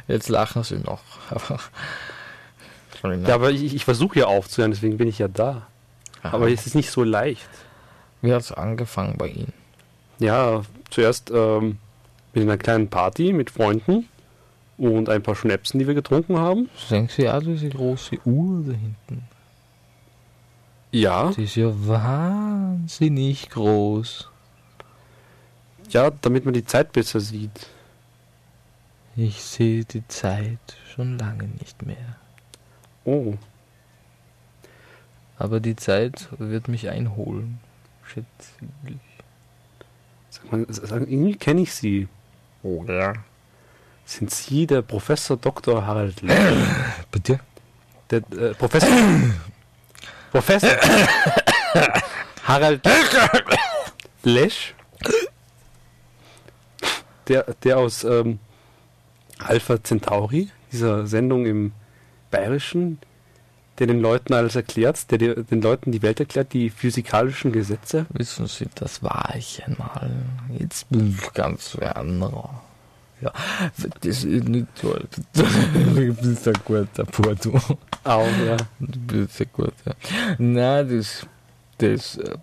Jetzt 0.09 0.29
lachen 0.29 0.63
Sie 0.65 0.79
noch. 0.79 1.03
Ja, 3.27 3.37
aber 3.37 3.53
ich, 3.53 3.75
ich 3.77 3.85
versuche 3.85 4.19
ja 4.19 4.27
aufzuhören, 4.27 4.73
deswegen 4.73 4.97
bin 4.97 5.07
ich 5.07 5.21
ja 5.21 5.29
da. 5.29 5.69
Aber 6.25 6.51
es 6.51 6.67
ist 6.67 6.75
nicht 6.75 6.91
so 6.91 7.05
leicht. 7.05 7.49
Wie 8.23 8.33
hat 8.33 8.41
es 8.41 8.51
angefangen 8.51 9.17
bei 9.17 9.29
Ihnen? 9.29 9.53
Ja, 10.19 10.63
zuerst 10.91 11.31
ähm, 11.31 11.79
mit 12.35 12.43
einer 12.43 12.59
kleinen 12.59 12.89
Party 12.89 13.33
mit 13.33 13.51
Freunden 13.51 14.09
und 14.79 15.09
ein 15.09 15.23
paar 15.23 15.37
Schnäpsen, 15.37 15.79
die 15.79 15.87
wir 15.87 15.95
getrunken 15.95 16.39
haben. 16.39 16.69
Sehen 16.89 17.09
Sie 17.09 17.23
ja 17.23 17.39
diese 17.39 17.69
große 17.69 18.17
Uhr 18.25 18.65
da 18.67 18.73
hinten? 18.73 19.23
Ja, 20.91 21.31
Die 21.31 21.45
ist 21.45 21.55
ja 21.55 21.71
wahnsinnig 21.73 23.49
groß. 23.51 24.29
ja, 25.91 26.11
damit 26.21 26.45
man 26.45 26.55
die 26.55 26.65
Zeit 26.65 26.91
besser 26.93 27.21
sieht. 27.21 27.69
Ich 29.21 29.43
sehe 29.43 29.85
die 29.85 30.07
Zeit 30.07 30.61
schon 30.95 31.19
lange 31.19 31.49
nicht 31.59 31.85
mehr. 31.85 32.17
Oh, 33.05 33.35
Aber 35.37 35.59
die 35.59 35.75
Zeit 35.75 36.29
wird 36.39 36.69
mich 36.69 36.89
einholen. 36.89 37.59
Schätze 38.07 38.53
ich. 38.87 38.95
sag 40.31 40.53
mal, 40.53 40.65
sag, 40.69 41.01
irgendwie 41.01 41.35
kenne 41.35 41.63
ich 41.63 41.75
Sie. 41.75 42.07
Oh 42.63 42.85
ja. 42.87 43.13
Sind 44.05 44.31
Sie 44.31 44.69
der 44.69 44.83
Professor 44.83 45.37
Dr. 45.37 45.85
Harald 45.85 46.23
Lesch? 46.23 46.69
Bitte? 47.11 47.41
Der 48.11 48.19
äh, 48.19 48.55
Professor. 48.55 48.89
Professor 50.31 50.71
Harald 52.45 52.87
Lesch? 54.23 54.75
Der, 57.27 57.43
der 57.63 57.77
aus 57.77 58.05
ähm, 58.05 58.39
Alpha 59.39 59.83
Centauri, 59.83 60.49
dieser 60.73 61.07
Sendung 61.07 61.47
im 61.47 61.73
Bayerischen, 62.31 62.99
der 63.79 63.87
den 63.87 64.01
Leuten 64.01 64.35
alles 64.35 64.57
erklärt, 64.57 65.11
der 65.11 65.19
den 65.19 65.63
Leuten 65.63 65.93
die 65.93 66.03
Welt 66.03 66.21
erklärt, 66.21 66.53
die 66.53 66.71
physikalischen 66.71 67.53
Gesetze. 67.53 68.07
Wissen 68.11 68.47
Sie, 68.47 68.67
das 68.75 69.03
war 69.03 69.35
ich 69.37 69.65
einmal. 69.65 70.11
Jetzt 70.59 70.89
bin 70.91 71.17
ich 71.17 71.33
ganz 71.33 71.77
wer 71.79 71.97
anderer. 71.97 72.63
Ja, 73.21 73.33
das 74.01 74.25
ist 74.25 74.49
nicht 74.49 74.69
toll. 74.81 75.05
Du 75.35 76.15
bist 76.15 76.47
ein 76.47 76.55
guter 76.65 77.05
Porto. 77.05 77.61
Auch, 78.05 78.27
ja. 78.47 78.57
Du 78.79 78.99
bist 79.01 79.41
ein 79.41 79.49
guter. 79.53 79.97
Nein, 80.39 80.89
das, 80.89 81.27
das 81.79 82.17
äh, 82.19 82.37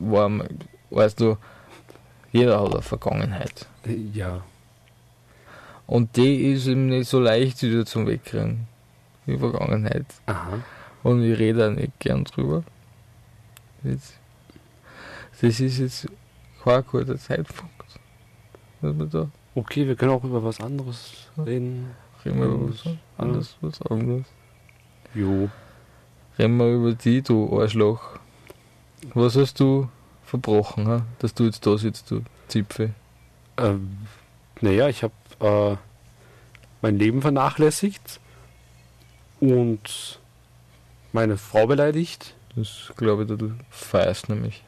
war, 0.00 0.30
weißt 0.90 1.20
du, 1.20 1.36
jeder 2.32 2.60
hat 2.60 2.72
eine 2.72 2.82
Vergangenheit. 2.82 3.66
Ja. 4.12 4.42
Und 5.86 6.16
die 6.16 6.52
ist 6.52 6.66
eben 6.66 6.86
nicht 6.86 7.08
so 7.08 7.20
leicht 7.20 7.62
wieder 7.62 7.86
zum 7.86 8.06
Wegkriegen. 8.06 8.66
Die 9.26 9.38
Vergangenheit. 9.38 10.06
Aha. 10.26 10.58
Und 11.02 11.22
ich 11.22 11.38
rede 11.38 11.68
auch 11.68 11.74
nicht 11.74 11.98
gern 12.00 12.24
drüber. 12.24 12.64
Das, 13.82 14.14
das 15.40 15.60
ist 15.60 15.78
jetzt 15.78 16.08
kein 16.62 16.84
guter 16.84 17.16
Zeitpunkt. 17.16 17.72
Okay, 19.54 19.86
wir 19.86 19.96
können 19.96 20.12
auch 20.12 20.24
über 20.24 20.42
was 20.44 20.60
anderes 20.60 21.28
reden. 21.38 21.90
reden 22.24 22.40
wir 22.40 22.46
über 22.46 22.68
was 22.68 22.84
anderes, 23.18 23.56
was 23.60 23.82
anderes. 23.82 24.26
Jo. 25.14 25.48
Reden 26.38 26.56
wir 26.58 26.74
über 26.74 26.92
die, 26.92 27.22
du 27.22 27.60
Arschloch. 27.60 28.18
Was 29.14 29.36
hast 29.36 29.60
du 29.60 29.88
verbrochen, 30.24 30.88
ha? 30.88 31.06
dass 31.20 31.32
du 31.34 31.44
jetzt 31.44 31.64
da 31.64 31.78
sitzt, 31.78 32.10
du 32.10 32.22
Zipfel? 32.48 32.92
Ähm, 33.56 33.98
naja, 34.60 34.88
ich 34.88 35.02
habe 35.02 35.14
äh, 35.40 35.76
mein 36.82 36.98
Leben 36.98 37.22
vernachlässigt 37.22 38.20
und 39.40 40.18
meine 41.12 41.36
Frau 41.36 41.66
beleidigt. 41.66 42.34
Das 42.54 42.92
glaube 42.96 43.22
ich, 43.24 43.28
du 43.28 43.52
feierst 43.70 44.28
nämlich. 44.28 44.62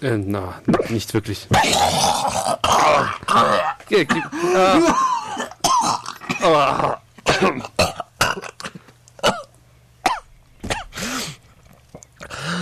Äh, 0.00 0.18
na, 0.18 0.60
nicht 0.88 1.12
wirklich. 1.14 1.46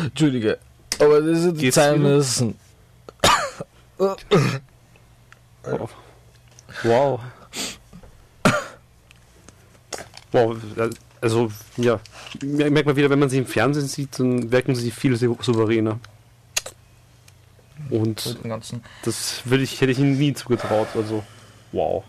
Entschuldige, 0.03 0.59
aber 1.01 1.21
das 1.21 1.39
ist 1.41 1.61
die 1.61 1.73
Zeit 1.73 1.99
müssen. 1.99 2.59
Wow. 3.99 5.91
Wow, 10.33 10.57
also, 11.21 11.51
ja. 11.77 12.01
Merkt 12.43 12.87
man 12.87 12.97
wieder, 12.97 13.09
wenn 13.11 13.19
man 13.21 13.31
sie 13.31 13.39
im 13.39 13.47
Fernsehen 13.47 13.87
sieht, 13.87 14.19
dann 14.19 14.51
wirken 14.51 14.75
sie 14.75 14.91
viel 14.91 15.17
sou- 15.17 15.39
souveräner. 15.41 15.99
Und 17.91 18.39
das 19.05 19.43
würde 19.45 19.63
ich, 19.63 19.81
hätte 19.81 19.93
ich 19.93 19.99
ihnen 19.99 20.19
nie 20.19 20.35
zugetraut. 20.35 20.89
Also, 20.95 21.23
wow. 21.73 22.03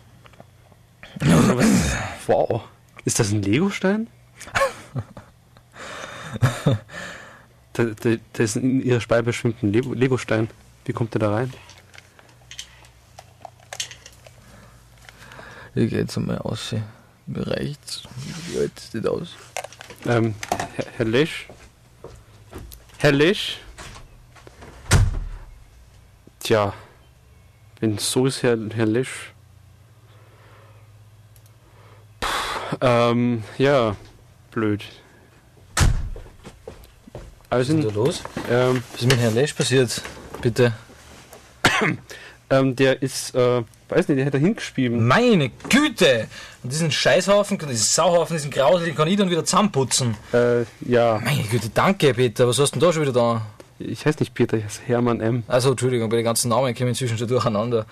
wow. 2.28 2.62
Ist 3.06 3.20
das 3.20 3.32
ein 3.32 3.42
Legostein? 3.44 4.08
da, 7.74 7.84
da, 7.84 8.16
da 8.34 8.44
ist 8.44 8.56
in 8.58 8.82
ihrer 8.82 9.02
Speibe 9.02 9.34
schwimmt 9.34 9.62
ein 9.64 9.72
Lego- 9.72 9.94
Legostein. 9.94 10.50
Wie 10.86 10.94
kommt 10.94 11.14
der 11.14 11.20
da 11.20 11.34
rein? 11.34 11.54
Ich 15.76 15.90
geh 15.90 15.98
jetzt 15.98 16.18
einmal 16.18 16.38
aus. 16.40 16.74
Mir 17.28 17.48
reicht's. 17.48 18.04
Wie 18.48 18.60
alt 18.60 18.72
das 18.94 19.06
aus? 19.06 19.30
Ähm, 20.06 20.36
Herr, 20.76 20.86
Herr 20.98 21.06
Lesch? 21.06 21.48
Herr 22.98 23.12
Lesch? 23.12 23.58
Tja, 26.40 26.74
wenn 27.80 27.98
so 27.98 28.26
ist, 28.28 28.44
Herr, 28.44 28.58
Herr 28.74 28.86
Lesch. 28.86 29.34
Puh, 32.20 32.78
ähm, 32.82 33.44
ja, 33.58 33.96
blöd. 34.52 34.84
Also, 37.50 37.74
Was 37.74 37.80
ist 37.80 37.84
denn 37.84 37.94
da 37.94 37.94
los? 37.94 38.24
ähm, 38.50 38.84
Was 38.94 39.02
ist 39.02 39.08
mit 39.12 39.20
Herrn 39.20 39.34
Lesch 39.36 39.54
passiert? 39.54 40.02
Bitte. 40.42 40.74
ähm, 42.60 42.76
der 42.76 43.02
ist, 43.02 43.36
äh, 43.36 43.62
weiß 43.90 44.08
nicht, 44.08 44.18
der 44.18 44.26
hat 44.26 44.34
da 44.34 44.38
hingespielt. 44.38 44.94
Meine 44.94 45.50
Güte! 45.70 46.28
Und 46.64 46.72
diesen 46.72 46.92
Scheißhaufen, 46.92 47.58
diesen 47.58 47.76
Sauhaufen, 47.76 48.36
diesen 48.36 48.52
Grausel, 48.52 48.88
den 48.88 48.96
kann 48.96 49.08
ich 49.08 49.18
dann 49.18 49.30
wieder 49.30 49.46
zusammenputzen. 49.46 50.16
Äh, 50.34 50.62
ja, 50.82 51.20
Meine 51.24 51.44
Güte, 51.44 51.70
danke 51.74 52.14
Peter. 52.14 52.48
Was 52.48 52.60
hast 52.60 52.76
du 52.76 52.80
denn 52.80 52.88
da 52.88 52.94
schon 52.94 53.02
wieder 53.04 53.14
da? 53.14 53.42
ich 53.78 54.06
heiße 54.06 54.20
nicht 54.20 54.34
Peter, 54.34 54.58
ich 54.58 54.64
heiße 54.64 54.82
Hermann 54.86 55.20
M. 55.20 55.44
Also, 55.48 55.72
Entschuldigung, 55.72 56.10
bei 56.10 56.16
den 56.18 56.26
ganzen 56.26 56.50
Namen 56.50 56.74
kommen 56.74 56.90
inzwischen 56.90 57.18
schon 57.18 57.28
durcheinander. 57.28 57.86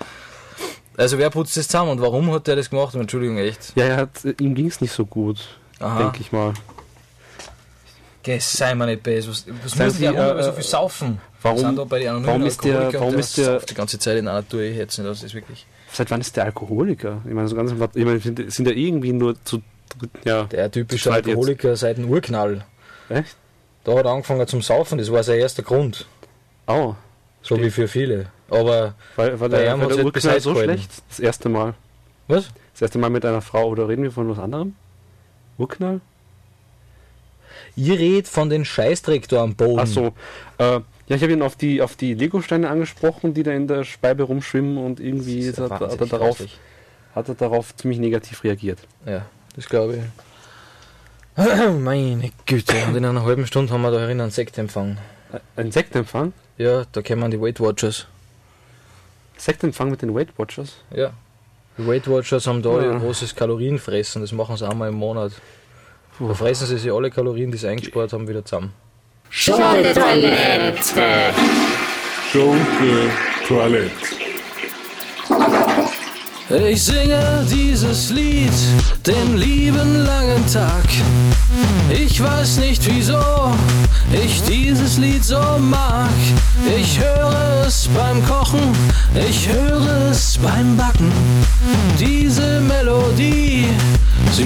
Also, 0.96 1.18
wer 1.18 1.30
putzt 1.30 1.58
das 1.58 1.68
zusammen 1.68 1.92
und 1.92 2.02
warum 2.02 2.32
hat 2.32 2.48
der 2.48 2.56
das 2.56 2.70
gemacht? 2.70 2.96
Entschuldigung, 2.96 3.38
echt. 3.38 3.74
Ja, 3.76 3.86
er 3.86 3.98
hat, 3.98 4.24
äh, 4.26 4.34
ihm 4.40 4.56
ging 4.56 4.68
es 4.68 4.80
nicht 4.80 4.94
so 4.94 5.06
gut, 5.06 5.58
denke 5.80 6.20
ich 6.22 6.32
mal. 6.32 6.54
Geh, 8.24 8.40
sei 8.40 8.74
mal 8.74 8.86
nicht 8.86 9.04
böse. 9.04 9.30
Was, 9.30 9.46
was 9.64 9.76
muss 9.78 10.00
der 10.00 10.10
Hunde 10.12 10.40
äh, 10.40 10.44
so 10.44 10.52
viel 10.54 10.64
saufen? 10.64 11.20
warum- 11.42 11.76
da 11.76 11.86
warum 12.26 12.46
ist 12.46 12.64
der- 12.64 12.94
warum 12.94 13.16
ist 13.16 13.38
der- 13.38 13.60
die 13.60 13.74
ganze 13.74 14.00
Zeit 14.00 14.18
in 14.18 14.28
einer 14.30 14.48
Tour, 14.48 14.62
ich 14.62 14.78
hätte 14.78 15.02
nicht, 15.02 15.12
das 15.12 15.24
ist 15.24 15.34
wirklich. 15.36 15.66
Seit 15.92 16.10
wann 16.10 16.22
ist 16.22 16.36
der 16.38 16.46
Alkoholiker? 16.46 17.22
Ich 17.28 17.34
meine, 17.34 17.48
so 17.50 17.56
ganz, 17.56 17.72
ich 17.72 18.06
meine, 18.06 18.20
sind, 18.20 18.52
sind 18.52 18.66
ja 18.68 18.74
irgendwie 18.74 19.12
nur 19.12 19.36
zu, 19.44 19.62
ja. 20.24 20.46
Der 20.46 20.72
typische 20.72 21.10
zweit 21.10 21.26
jetzt. 21.26 21.28
Alkoholiker 21.36 21.76
seit 21.76 21.98
dem 21.98 22.10
Urknall. 22.10 22.64
Echt? 23.10 23.36
Da 23.84 23.96
hat 23.98 24.06
er 24.06 24.12
angefangen 24.12 24.48
zum 24.48 24.62
Saufen, 24.62 24.98
das 24.98 25.12
war 25.12 25.22
sein 25.24 25.40
erster 25.40 25.62
Grund. 25.62 26.08
Oh, 26.68 26.96
So 27.42 27.60
wie 27.62 27.70
für 27.70 27.90
viele. 27.90 28.28
Aber, 28.50 28.96
war, 29.18 29.30
Bei 29.32 29.48
der, 29.50 29.78
hat's 29.78 29.96
der 29.96 30.06
Urknall 30.06 30.40
so 30.40 30.54
Bescheid 30.54 30.66
schlecht? 30.66 30.92
Das 31.10 31.20
erste 31.20 31.50
Mal. 31.50 31.74
was? 32.30 32.46
Das 32.72 32.84
erste 32.84 32.98
Mal 33.00 33.10
mit 33.10 33.26
einer 33.26 33.42
Frau, 33.42 33.68
oder 33.68 33.90
reden 33.90 34.04
wir 34.04 34.12
von 34.12 34.30
was 34.30 34.40
anderem? 34.40 34.76
Urknall? 35.58 36.00
Ihr 37.76 37.98
redet 37.98 38.28
von 38.28 38.50
den 38.50 38.66
Scheißdreck 38.66 39.28
da 39.28 39.42
am 39.44 39.56
Boden. 39.56 39.80
Ach 39.80 39.88
so. 39.88 40.14
Äh, 40.58 40.80
ja, 41.08 41.16
ich 41.16 41.22
habe 41.24 41.34
ihn 41.34 41.42
auf 41.42 41.56
die, 41.56 41.82
auf 41.82 41.96
die 41.96 42.14
Legosteine 42.14 42.70
angesprochen, 42.70 43.34
die 43.34 43.44
da 43.44 43.52
in 43.52 43.68
der 43.68 43.84
Speibe 43.84 44.24
rumschwimmen 44.24 44.78
und 44.78 45.00
irgendwie 45.00 45.50
hat, 45.52 45.70
hat, 45.72 46.00
er 46.00 46.06
darauf, 46.08 46.40
hat 47.16 47.30
er 47.30 47.36
darauf 47.36 47.76
ziemlich 47.76 48.00
negativ 48.00 48.44
reagiert. 48.44 48.80
Ja, 49.06 49.26
das 49.56 49.68
glaube 49.68 49.96
ich. 49.98 50.04
Meine 51.80 52.32
Güte, 52.46 52.76
und 52.88 52.96
in 52.96 53.06
einer 53.06 53.24
halben 53.24 53.48
Stunde 53.48 53.74
haben 53.74 53.82
wir 53.82 53.92
da 53.92 54.00
herinnen 54.00 54.22
einen 54.22 54.32
Sektempfang. 54.32 54.98
Äh, 55.34 55.40
Ein 55.62 55.72
Sektempfang? 55.72 56.32
Ja, 56.58 56.86
da 56.92 57.02
kommen 57.02 57.32
die 57.32 57.42
Weight 57.42 57.60
Watchers. 57.60 58.06
Sektempfang 59.38 59.90
mit 59.90 60.02
den 60.04 60.14
Weight 60.14 60.30
Watchers? 60.38 60.78
Ja. 60.96 61.12
Die 61.78 61.88
Weight 61.88 62.08
Watchers 62.08 62.46
haben 62.46 62.62
da 62.62 62.80
Ja. 62.82 62.94
ihr 62.94 63.00
großes 63.00 63.34
Kalorienfressen, 63.36 64.22
das 64.22 64.32
machen 64.32 64.56
sie 64.58 64.68
einmal 64.70 64.90
im 64.90 64.96
Monat. 64.96 65.32
Da 66.20 66.34
fressen 66.34 66.68
sie 66.68 66.78
sich 66.78 66.92
alle 66.92 67.10
Kalorien, 67.10 67.52
die 67.52 67.58
sie 67.58 67.68
eingespart 67.68 68.14
haben, 68.14 68.28
wieder 68.28 68.46
zusammen. 68.46 68.72
Schunke-Toilette. 69.30 71.34
Schunke 72.32 73.10
Toilette. 73.48 73.92
Ich 76.50 76.84
singe 76.84 77.48
dieses 77.50 78.12
Lied 78.12 78.52
den 79.08 79.38
lieben 79.38 80.06
langen 80.06 80.46
Tag. 80.52 80.86
Ich 81.90 82.22
weiß 82.22 82.58
nicht 82.58 82.86
wieso 82.86 83.54
ich 84.14 84.44
dieses 84.44 84.98
Lied 84.98 85.24
so 85.24 85.40
mag. 85.60 86.10
Ich 86.78 87.00
höre 87.00 87.66
es 87.66 87.88
beim 87.88 88.24
Kochen, 88.26 88.62
ich 89.28 89.50
höre 89.50 90.12
es 90.12 90.38
beim 90.38 90.78
Backen. 90.78 91.12
Diese 92.00 92.62
Melodie, 92.62 93.43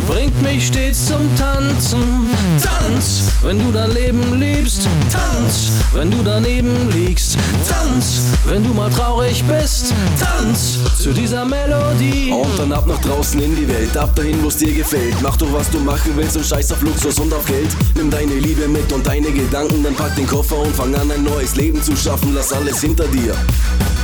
bringt 0.07 0.41
mich 0.41 0.67
stets 0.67 1.05
zum 1.07 1.29
Tanzen. 1.35 2.29
Tanz, 2.63 3.31
wenn 3.43 3.59
du 3.59 3.71
dein 3.71 3.91
Leben 3.91 4.39
liebst. 4.39 4.87
Tanz, 5.11 5.71
wenn 5.93 6.09
du 6.09 6.23
daneben 6.23 6.89
liegst. 6.91 7.37
Tanz, 7.67 8.21
wenn 8.45 8.63
du 8.63 8.73
mal 8.73 8.89
traurig 8.89 9.43
bist. 9.43 9.93
Tanz 10.19 10.79
zu 10.97 11.11
dieser 11.11 11.45
Melodie. 11.45 12.31
Und 12.31 12.57
dann 12.57 12.71
ab 12.71 12.87
nach 12.87 13.01
draußen 13.01 13.41
in 13.41 13.55
die 13.55 13.67
Welt, 13.67 13.95
ab 13.97 14.15
dahin, 14.15 14.43
wo's 14.43 14.57
dir 14.57 14.73
gefällt. 14.73 15.15
Mach 15.21 15.35
doch, 15.37 15.51
was 15.51 15.69
du 15.69 15.79
machen 15.79 16.13
willst 16.15 16.37
und 16.37 16.45
scheiß 16.45 16.71
auf 16.71 16.81
Luxus 16.81 17.19
und 17.19 17.33
auf 17.33 17.45
Geld. 17.45 17.69
Nimm 17.95 18.09
deine 18.09 18.35
Liebe 18.35 18.67
mit 18.67 18.91
und 18.93 19.05
deine 19.05 19.31
Gedanken, 19.31 19.83
dann 19.83 19.95
pack 19.95 20.15
den 20.15 20.27
Koffer 20.27 20.57
und 20.57 20.75
fang 20.75 20.95
an, 20.95 21.11
ein 21.11 21.23
neues 21.23 21.55
Leben 21.55 21.81
zu 21.81 21.95
schaffen. 21.95 22.33
Lass 22.33 22.53
alles 22.53 22.81
hinter 22.81 23.07
dir. 23.07 23.35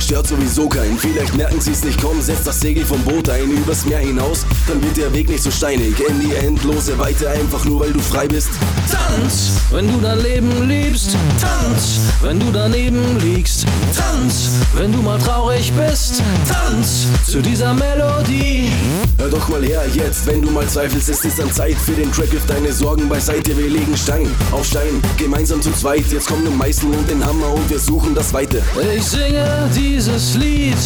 Stört 0.00 0.26
sowieso 0.26 0.68
keinen, 0.68 0.98
vielleicht 0.98 1.34
merken 1.34 1.60
sie's 1.60 1.82
nicht 1.82 2.00
kommen. 2.00 2.20
Setz 2.20 2.44
das 2.44 2.60
Segel 2.60 2.84
vom 2.84 3.02
Boot 3.04 3.28
ein, 3.30 3.50
übers 3.50 3.86
Meer 3.86 4.00
hinaus, 4.00 4.44
dann 4.68 4.82
wird 4.82 4.96
der 4.96 5.12
Weg 5.14 5.28
nicht 5.28 5.42
so 5.42 5.50
steinig. 5.50 5.93
Weg 5.94 6.08
in 6.08 6.20
die 6.20 6.34
endlose 6.34 6.98
Weite, 6.98 7.28
einfach 7.30 7.64
nur 7.64 7.80
weil 7.80 7.92
du 7.92 8.00
frei 8.00 8.26
bist. 8.26 8.48
Tanz, 8.90 9.52
wenn 9.70 9.86
du 9.86 10.00
dein 10.00 10.20
Leben 10.20 10.68
liebst. 10.68 11.16
Tanz, 11.40 12.00
wenn 12.22 12.38
du 12.40 12.50
daneben 12.52 13.18
liegst. 13.20 13.66
Tanz, 13.96 14.50
wenn 14.74 14.92
du 14.92 15.02
mal 15.02 15.18
traurig 15.18 15.72
bist. 15.72 16.22
Tanz 16.48 17.06
zu 17.26 17.40
dieser 17.40 17.74
Melodie. 17.74 18.70
Hör 19.18 19.28
doch 19.28 19.48
mal 19.48 19.64
her, 19.64 19.84
jetzt, 19.92 20.26
wenn 20.26 20.42
du 20.42 20.50
mal 20.50 20.66
zweifelst, 20.66 21.08
es 21.08 21.24
ist 21.24 21.38
dann 21.38 21.52
Zeit 21.52 21.76
für 21.76 21.92
den 21.92 22.10
Track, 22.12 22.32
wirf 22.32 22.46
deine 22.46 22.72
Sorgen 22.72 23.08
beiseite, 23.08 23.56
wir 23.56 23.68
legen 23.68 23.96
Stein 23.96 24.26
auf 24.50 24.66
Stein, 24.66 25.00
gemeinsam 25.16 25.62
zu 25.62 25.70
zweit, 25.72 26.04
jetzt 26.10 26.26
kommen 26.26 26.44
den 26.44 26.56
Meißel 26.58 26.90
und 26.90 27.08
den 27.08 27.24
Hammer 27.24 27.52
und 27.52 27.70
wir 27.70 27.78
suchen 27.78 28.14
das 28.14 28.32
Weite. 28.32 28.62
Ich 28.96 29.04
singe 29.04 29.70
dieses 29.74 30.34
Lied 30.34 30.78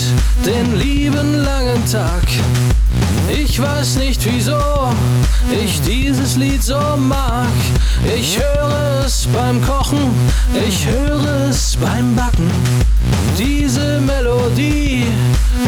den 0.44 0.78
lieben 0.78 1.42
langen 1.42 1.84
Tag. 1.90 2.24
Ich 3.30 3.60
weiß 3.60 3.96
nicht 3.96 4.24
wieso 4.24 4.58
ich 5.52 5.80
dieses 5.82 6.36
Lied 6.36 6.62
so 6.62 6.78
mag. 6.96 7.48
Ich 8.16 8.38
höre 8.38 9.04
es 9.04 9.26
beim 9.32 9.62
Kochen, 9.62 10.10
ich 10.66 10.86
höre 10.86 11.48
es 11.48 11.76
beim 11.76 12.14
Backen. 12.14 12.50
Diese 13.38 14.00
Melodie, 14.00 15.04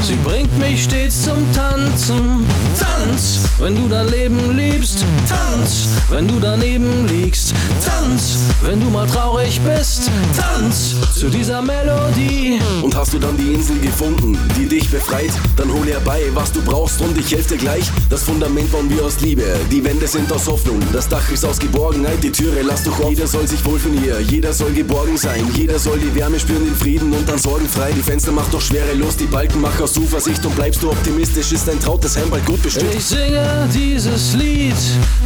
sie 0.02 0.16
bringt 0.24 0.56
mich 0.58 0.84
stets 0.84 1.22
zum 1.22 1.38
Tanzen. 1.52 2.46
Tanz, 2.78 3.40
wenn 3.58 3.76
du 3.76 3.88
dein 3.88 4.08
Leben 4.08 4.56
liebst. 4.56 5.04
Tanz, 5.28 5.88
wenn 6.10 6.26
du 6.26 6.40
daneben 6.40 7.06
liegst. 7.06 7.54
Tanz, 7.84 8.38
wenn 8.62 8.80
du 8.80 8.90
mal 8.90 9.06
traurig 9.06 9.60
bist. 9.60 10.10
Tanz 10.36 10.96
zu 11.14 11.28
dieser 11.28 11.62
Melodie. 11.62 12.60
Und 12.82 12.96
hast 12.96 13.14
du 13.14 13.18
dann 13.18 13.36
die 13.36 13.52
Insel 13.54 13.78
gefunden, 13.78 14.36
die 14.58 14.66
dich 14.66 14.90
befreit, 14.90 15.30
dann 15.56 15.72
hol 15.72 15.86
herbei, 15.86 16.22
was 16.34 16.52
du 16.52 16.60
brauchst 16.62 17.00
und 17.00 17.16
ich 17.16 17.32
helfe 17.32 17.54
dir 17.54 17.58
gleich. 17.58 17.84
Das 18.08 18.24
Fundament 18.24 18.70
bauen 18.72 18.90
wir 18.90 19.04
aus 19.04 19.20
Liebe, 19.20 19.44
die 19.70 19.84
Wände 19.84 20.06
sind 20.06 20.32
aus 20.32 20.48
Hoffnung, 20.48 20.80
das 20.92 21.08
Dach 21.08 21.30
ist 21.30 21.44
aus 21.44 21.58
Geborgenheit, 21.58 22.22
die 22.22 22.32
Türe 22.32 22.62
lass 22.62 22.84
doch 22.84 22.98
offen. 22.98 23.10
Jeder 23.10 23.26
soll 23.26 23.46
sich 23.46 23.64
wohlfühlen 23.64 23.98
hier, 24.02 24.20
jeder 24.20 24.52
soll 24.52 24.72
geborgen 24.72 25.16
sein, 25.16 25.46
jeder 25.54 25.78
soll 25.78 25.98
die 25.98 26.14
Wärme 26.14 26.40
spüren, 26.40 26.64
den 26.64 26.74
Frieden 26.74 27.12
und 27.12 27.28
dann 27.30 27.38
sorgenfrei. 27.38 27.92
Die 27.92 28.02
Fenster 28.02 28.32
macht 28.32 28.52
doch 28.52 28.60
schwere 28.60 28.92
los, 28.94 29.16
die 29.16 29.26
Balken 29.26 29.60
mach 29.60 29.80
aus 29.80 29.92
Zuversicht 29.92 30.44
und 30.44 30.54
bleibst 30.56 30.82
du 30.82 30.90
optimistisch, 30.90 31.52
ist 31.52 31.68
dein 31.68 31.78
trautes 31.78 32.16
Heim 32.16 32.28
bald 32.30 32.44
gut 32.44 32.62
bestimmt. 32.62 32.92
Ich 32.94 33.04
singe 33.04 33.68
dieses 33.72 34.34
Lied 34.34 34.74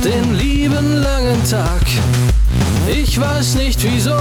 den 0.04 0.34
lieben 0.34 1.02
langen 1.02 1.42
Tag. 1.48 1.82
Ich 2.86 3.18
weiß 3.18 3.54
nicht 3.54 3.82
wieso 3.82 4.18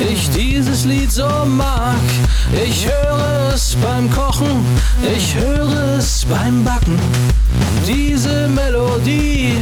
ich 0.00 0.30
dieses 0.30 0.84
Lied 0.84 1.10
so 1.10 1.28
mag. 1.46 1.96
Ich 2.64 2.86
höre 2.86 3.52
es 3.54 3.76
beim 3.76 4.10
Kochen, 4.10 4.64
ich 5.16 5.34
höre 5.34 5.98
es 5.98 6.24
beim 6.24 6.64
Backen. 6.64 6.98
Diese 7.86 8.48
Melodie, 8.48 9.52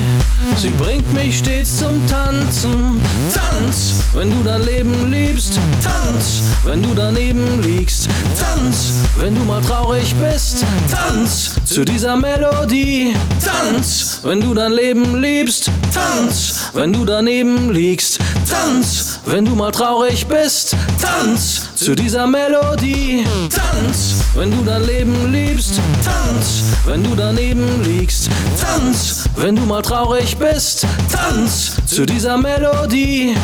sie 0.56 0.70
bringt 0.70 1.12
mich 1.12 1.38
stets 1.38 1.78
zum 1.78 2.06
Tanzen. 2.06 3.00
Tanz, 3.34 3.94
wenn 4.14 4.30
du 4.30 4.44
dein 4.44 4.64
Leben 4.64 5.10
liebst. 5.10 5.58
Tanz, 5.82 6.42
wenn 6.64 6.82
du 6.82 6.94
daneben 6.94 7.60
liegst. 7.62 8.08
Tanz, 8.38 8.92
wenn 9.18 9.34
du 9.34 9.42
mal 9.42 9.60
traurig 9.60 10.14
bist. 10.14 10.64
Tanz 10.88 11.56
zu 11.64 11.84
dieser 11.84 12.16
Melodie. 12.16 13.14
Tanz, 13.44 14.20
wenn 14.22 14.40
du 14.40 14.54
dein 14.54 14.72
Leben 14.72 15.20
liebst. 15.20 15.70
Tanz, 15.92 16.70
wenn 16.74 16.92
du 16.92 17.04
daneben 17.04 17.72
liegst. 17.72 18.20
Tanz, 18.48 19.11
wenn 19.26 19.44
du 19.44 19.54
mal 19.54 19.70
traurig 19.70 20.26
bist. 20.26 20.76
Tanz 21.00 21.74
zu 21.76 21.94
dieser 21.94 22.26
Melodie. 22.26 23.24
Tanz, 23.50 24.24
wenn 24.34 24.50
du 24.50 24.62
dein 24.64 24.84
Leben 24.84 25.32
liebst. 25.32 25.80
Tanz, 26.04 26.62
wenn 26.84 27.02
du 27.02 27.14
daneben 27.14 27.82
liegst. 27.84 28.30
Tanz, 28.60 29.28
wenn 29.36 29.56
du 29.56 29.62
mal 29.62 29.82
traurig 29.82 30.36
bist. 30.36 30.86
Tanz 31.10 31.76
zu 31.86 32.06
dieser 32.06 32.36
Melodie. 32.36 33.34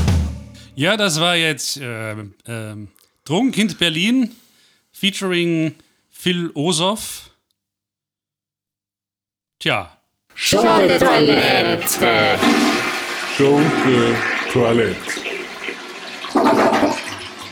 Ja, 0.74 0.96
das 0.96 1.20
war 1.20 1.36
jetzt 1.36 1.78
äh, 1.78 2.12
äh, 2.12 2.76
Drogenkind 3.24 3.78
Berlin 3.78 4.30
featuring 4.92 5.74
Phil 6.10 6.50
Osoff. 6.54 7.30
Tja, 9.58 9.90
Showtoilette. 10.34 12.38
Schunke 13.36 14.14
Toilette. 14.52 15.27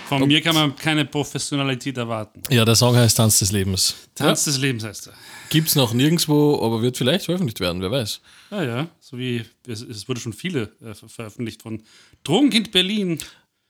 Von 0.09 0.27
mir 0.27 0.41
kann 0.41 0.55
man 0.55 0.77
keine 0.77 1.05
Professionalität 1.05 1.97
erwarten. 1.99 2.43
Ja, 2.51 2.65
der 2.65 2.75
Song 2.77 2.95
heißt 2.97 3.17
Tanz 3.17 3.39
des 3.41 3.53
Lebens. 3.53 3.95
Tanz 4.15 4.45
des 4.45 4.59
Lebens 4.59 4.85
heißt 4.85 5.09
er. 5.09 5.13
Gibt's 5.51 5.75
noch 5.75 5.93
nirgendwo, 5.93 6.63
aber 6.65 6.83
wird 6.83 6.97
vielleicht 6.97 7.25
veröffentlicht 7.27 7.61
werden, 7.61 7.81
wer 7.83 7.91
weiß. 7.91 8.21
Ja, 8.51 8.63
ja, 8.65 8.87
so 9.01 9.19
wie 9.19 9.45
es, 9.67 9.81
es 9.83 10.09
wurde 10.09 10.21
schon 10.21 10.33
viele 10.33 10.73
äh, 10.85 10.95
ver- 10.95 11.09
veröffentlicht 11.09 11.63
von 11.63 11.83
Drogenkind 12.25 12.73
Berlin. 12.73 13.19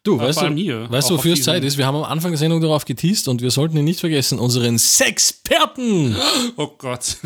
Du, 0.02 0.14
Aber 0.18 0.28
weißt 0.28 0.42
du, 0.42 0.54
hier, 0.54 0.88
weißt 0.90 1.10
du, 1.10 1.14
wofür 1.14 1.32
es 1.32 1.42
Zeit 1.42 1.64
ist? 1.64 1.76
Wir 1.78 1.86
haben 1.86 1.96
am 1.96 2.04
Anfang 2.04 2.30
der 2.30 2.38
Sendung 2.38 2.60
darauf 2.60 2.84
geteased 2.84 3.26
und 3.28 3.42
wir 3.42 3.50
sollten 3.50 3.76
ihn 3.76 3.84
nicht 3.84 3.98
vergessen, 4.00 4.38
unseren 4.38 4.78
Sexperten. 4.78 6.16
Oh 6.56 6.68
Gott. 6.78 7.16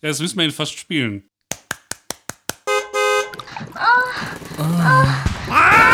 Ja, 0.00 0.08
das 0.10 0.20
müssen 0.20 0.38
wir 0.38 0.44
ihn 0.44 0.52
fast 0.52 0.78
spielen. 0.78 1.24
Sexperte. 5.48 5.87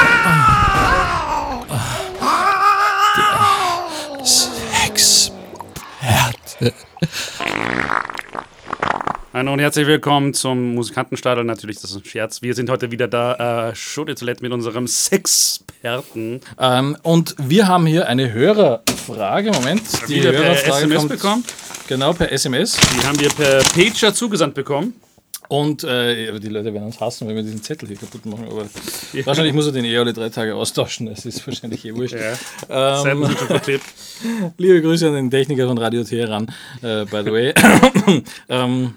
Hallo 9.32 9.52
und 9.52 9.58
herzlich 9.58 9.86
willkommen 9.88 10.34
zum 10.34 10.74
Musikantenstadel. 10.74 11.42
Natürlich, 11.42 11.80
das 11.80 11.90
ist 11.90 11.96
ein 11.96 12.04
Scherz. 12.04 12.42
Wir 12.42 12.54
sind 12.54 12.70
heute 12.70 12.92
wieder 12.92 13.08
da, 13.08 13.70
äh, 13.70 13.74
Show 13.74 14.04
de 14.04 14.14
Toilette 14.14 14.42
mit 14.42 14.52
unserem 14.52 14.86
Sexperten. 14.86 16.40
Ähm, 16.58 16.96
und 17.02 17.34
wir 17.38 17.66
haben 17.66 17.86
hier 17.86 18.06
eine 18.06 18.32
Hörerfrage. 18.32 19.50
Moment, 19.50 19.82
die 20.08 20.16
Wieder 20.16 20.30
per 20.30 20.44
Hörerfrage 20.44 20.84
SMS 20.84 20.98
kommt 20.98 21.08
bekommen. 21.08 21.44
genau 21.88 22.12
per 22.12 22.30
SMS. 22.30 22.76
Die 22.76 23.04
haben 23.04 23.18
wir 23.18 23.30
per 23.30 23.62
Pager 23.64 24.14
zugesandt 24.14 24.54
bekommen. 24.54 24.94
Und 25.48 25.84
äh, 25.84 26.38
die 26.40 26.48
Leute 26.48 26.72
werden 26.72 26.84
uns 26.84 27.00
hassen, 27.00 27.28
wenn 27.28 27.36
wir 27.36 27.42
diesen 27.42 27.62
Zettel 27.62 27.88
hier 27.88 27.96
kaputt 27.96 28.24
machen. 28.26 28.46
Aber 28.50 28.66
wahrscheinlich 29.24 29.52
muss 29.52 29.66
er 29.66 29.72
den 29.72 29.84
eh 29.84 29.96
alle 29.98 30.12
drei 30.12 30.30
Tage 30.30 30.54
austauschen. 30.54 31.06
Das 31.06 31.26
ist 31.26 31.46
wahrscheinlich 31.46 31.84
eh 31.84 31.94
wurscht. 31.94 32.16
Ja. 32.68 33.04
Ähm, 33.04 33.28
liebe 34.58 34.82
Grüße 34.82 35.08
an 35.08 35.14
den 35.14 35.30
Techniker 35.30 35.68
von 35.68 35.78
Radio 35.78 36.02
Teheran, 36.04 36.46
äh, 36.82 37.04
by 37.04 37.22
the 37.24 37.32
way. 37.32 37.54
ähm, 38.48 38.94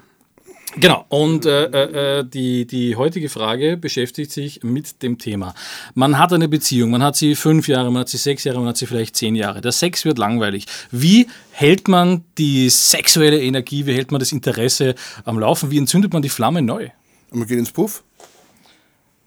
Genau, 0.79 1.05
und 1.09 1.45
äh, 1.45 1.65
äh, 1.65 2.19
äh, 2.19 2.23
die, 2.23 2.67
die 2.67 2.95
heutige 2.95 3.29
Frage 3.29 3.77
beschäftigt 3.77 4.31
sich 4.31 4.61
mit 4.63 5.01
dem 5.01 5.17
Thema. 5.17 5.55
Man 5.95 6.19
hat 6.19 6.31
eine 6.33 6.47
Beziehung, 6.47 6.91
man 6.91 7.01
hat 7.01 7.15
sie 7.15 7.35
fünf 7.35 7.67
Jahre, 7.67 7.91
man 7.91 8.01
hat 8.01 8.09
sie 8.09 8.17
sechs 8.17 8.43
Jahre, 8.43 8.59
man 8.59 8.67
hat 8.69 8.77
sie 8.77 8.85
vielleicht 8.85 9.15
zehn 9.15 9.35
Jahre. 9.35 9.61
Der 9.61 9.71
Sex 9.71 10.05
wird 10.05 10.17
langweilig. 10.19 10.65
Wie 10.91 11.27
hält 11.51 11.87
man 11.87 12.23
die 12.37 12.69
sexuelle 12.69 13.41
Energie, 13.41 13.85
wie 13.87 13.93
hält 13.93 14.11
man 14.11 14.19
das 14.19 14.31
Interesse 14.31 14.93
am 15.25 15.39
Laufen, 15.39 15.71
wie 15.71 15.77
entzündet 15.79 16.13
man 16.13 16.21
die 16.21 16.29
Flamme 16.29 16.61
neu? 16.61 16.89
Und 17.31 17.39
man 17.39 17.47
geht 17.47 17.57
ins 17.57 17.71
Puff. 17.71 18.03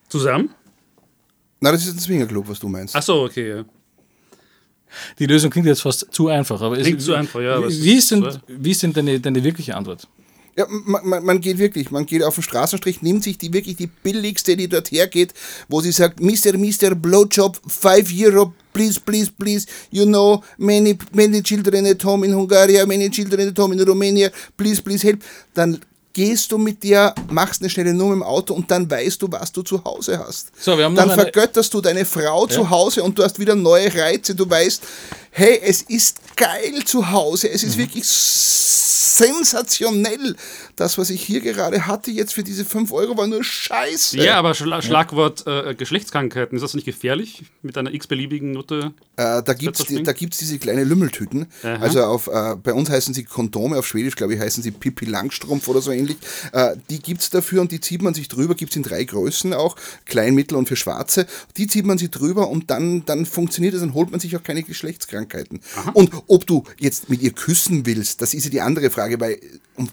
Zusammen? 0.08 0.50
Na, 1.60 1.72
das 1.72 1.84
ist 1.86 1.94
ein 1.94 1.98
Swingerclub, 2.00 2.48
was 2.48 2.58
du 2.60 2.68
meinst. 2.68 2.94
Achso, 2.96 3.24
okay. 3.24 3.48
Ja. 3.56 3.64
Die 5.18 5.26
Lösung 5.26 5.50
klingt 5.50 5.66
jetzt 5.66 5.82
fast 5.82 6.06
zu 6.10 6.28
einfach. 6.28 6.60
Aber 6.62 6.76
es- 6.78 6.84
Klingt 6.86 7.02
zu 7.02 7.14
einfach, 7.14 7.40
ja, 7.40 7.58
es 7.60 7.80
Wie, 7.80 7.84
wie, 7.84 7.92
ist 7.94 7.98
ist 8.04 8.10
denn, 8.12 8.22
so. 8.30 8.38
wie 8.48 8.70
ist 8.70 8.82
denn 8.82 8.92
deine, 8.92 9.20
deine 9.20 9.42
wirkliche 9.44 9.76
Antwort? 9.76 10.08
Ja, 10.60 10.66
man, 10.68 11.24
man, 11.24 11.40
geht 11.40 11.56
wirklich, 11.56 11.90
man 11.90 12.04
geht 12.04 12.22
auf 12.22 12.34
den 12.34 12.42
Straßenstrich, 12.42 13.00
nimmt 13.00 13.24
sich 13.24 13.38
die 13.38 13.50
wirklich 13.50 13.76
die 13.76 13.86
billigste, 13.86 14.58
die 14.58 14.68
dort 14.68 14.90
hergeht, 14.92 15.32
wo 15.68 15.80
sie 15.80 15.90
sagt, 15.90 16.20
Mr. 16.20 16.58
Mr. 16.58 16.94
Blowjob, 16.94 17.58
5 17.66 18.12
Euro, 18.20 18.52
please, 18.74 19.00
please, 19.00 19.32
please, 19.38 19.66
you 19.90 20.04
know, 20.04 20.44
many, 20.58 20.98
many 21.12 21.42
children 21.42 21.86
at 21.86 22.04
home 22.04 22.26
in 22.26 22.34
Hungary, 22.34 22.84
many 22.84 23.08
children 23.08 23.48
at 23.48 23.58
home 23.58 23.72
in 23.72 23.80
Romania, 23.80 24.30
please, 24.58 24.82
please 24.82 25.02
help. 25.02 25.22
Dann 25.54 25.80
gehst 26.12 26.52
du 26.52 26.58
mit 26.58 26.82
dir, 26.82 27.14
machst 27.30 27.62
eine 27.62 27.70
schnelle 27.70 27.94
Nummer 27.94 28.12
im 28.12 28.22
Auto 28.22 28.52
und 28.52 28.70
dann 28.70 28.90
weißt 28.90 29.22
du, 29.22 29.28
was 29.30 29.50
du 29.50 29.62
zu 29.62 29.82
Hause 29.82 30.18
hast. 30.18 30.52
So, 30.60 30.76
wir 30.76 30.84
haben 30.84 30.92
noch 30.92 31.06
dann 31.06 31.18
vergötterst 31.18 31.72
du 31.72 31.80
deine 31.80 32.04
Frau 32.04 32.46
zu 32.46 32.68
Hause 32.68 33.02
und 33.02 33.18
du 33.18 33.22
hast 33.22 33.38
wieder 33.38 33.54
neue 33.54 33.94
Reize. 33.94 34.34
Du 34.34 34.48
weißt, 34.48 34.82
hey, 35.30 35.58
es 35.64 35.80
ist 35.82 36.18
geil 36.36 36.84
zu 36.84 37.10
Hause. 37.10 37.50
Es 37.50 37.62
Mhm. 37.62 37.68
ist 37.68 37.78
wirklich 37.78 38.04
sensationell. 39.20 40.36
Das, 40.76 40.96
was 40.96 41.10
ich 41.10 41.22
hier 41.22 41.40
gerade 41.40 41.86
hatte, 41.86 42.10
jetzt 42.10 42.32
für 42.32 42.42
diese 42.42 42.64
5 42.64 42.90
Euro, 42.92 43.16
war 43.18 43.26
nur 43.26 43.44
Scheiße. 43.44 44.16
Ja, 44.18 44.36
aber 44.36 44.54
Schla 44.54 44.80
Schlagwort 44.80 45.46
äh, 45.46 45.74
Geschlechtskrankheiten, 45.74 46.56
ist 46.56 46.62
das 46.62 46.72
nicht 46.74 46.86
gefährlich 46.86 47.44
mit 47.60 47.76
einer 47.76 47.92
x-beliebigen 47.92 48.52
Nutte? 48.52 48.92
Äh, 49.16 49.42
da 49.42 49.52
gibt 49.52 49.78
es 49.78 49.86
gibt's 49.86 50.38
diese 50.38 50.58
kleine 50.58 50.84
Lümmeltüten. 50.84 51.46
Aha. 51.62 51.76
Also 51.76 52.02
auf, 52.04 52.28
äh, 52.28 52.56
bei 52.56 52.72
uns 52.72 52.88
heißen 52.88 53.12
sie 53.12 53.24
Kondome, 53.24 53.76
auf 53.78 53.86
Schwedisch 53.86 54.16
glaube 54.16 54.34
ich 54.34 54.40
heißen 54.40 54.62
sie 54.62 54.70
Pippi 54.70 55.04
Langstrumpf 55.04 55.68
oder 55.68 55.82
so 55.82 55.90
ähnlich. 55.90 56.16
Äh, 56.52 56.76
die 56.88 57.00
gibt 57.00 57.20
es 57.20 57.30
dafür 57.30 57.60
und 57.60 57.72
die 57.72 57.80
zieht 57.80 58.00
man 58.00 58.14
sich 58.14 58.28
drüber, 58.28 58.54
gibt 58.54 58.72
es 58.72 58.76
in 58.76 58.82
drei 58.82 59.04
Größen 59.04 59.52
auch, 59.52 59.76
klein, 60.06 60.34
mittel 60.34 60.56
und 60.56 60.66
für 60.68 60.76
Schwarze. 60.76 61.26
Die 61.58 61.66
zieht 61.66 61.84
man 61.84 61.98
sich 61.98 62.10
drüber 62.10 62.48
und 62.48 62.70
dann, 62.70 63.04
dann 63.04 63.26
funktioniert 63.26 63.74
es, 63.74 63.80
dann 63.80 63.92
holt 63.92 64.10
man 64.10 64.20
sich 64.20 64.34
auch 64.36 64.42
keine 64.42 64.62
Geschlechtskrankheiten. 64.62 65.60
Und 65.92 66.10
ob 66.26 66.46
du 66.46 66.64
jetzt 66.78 67.08
mit 67.08 67.22
ihr 67.22 67.32
küssen 67.32 67.86
willst, 67.86 68.20
das 68.22 68.34
ist 68.34 68.44
ja 68.44 68.50
die 68.50 68.60
andere 68.60 68.90
Frage, 68.90 69.20
weil 69.20 69.38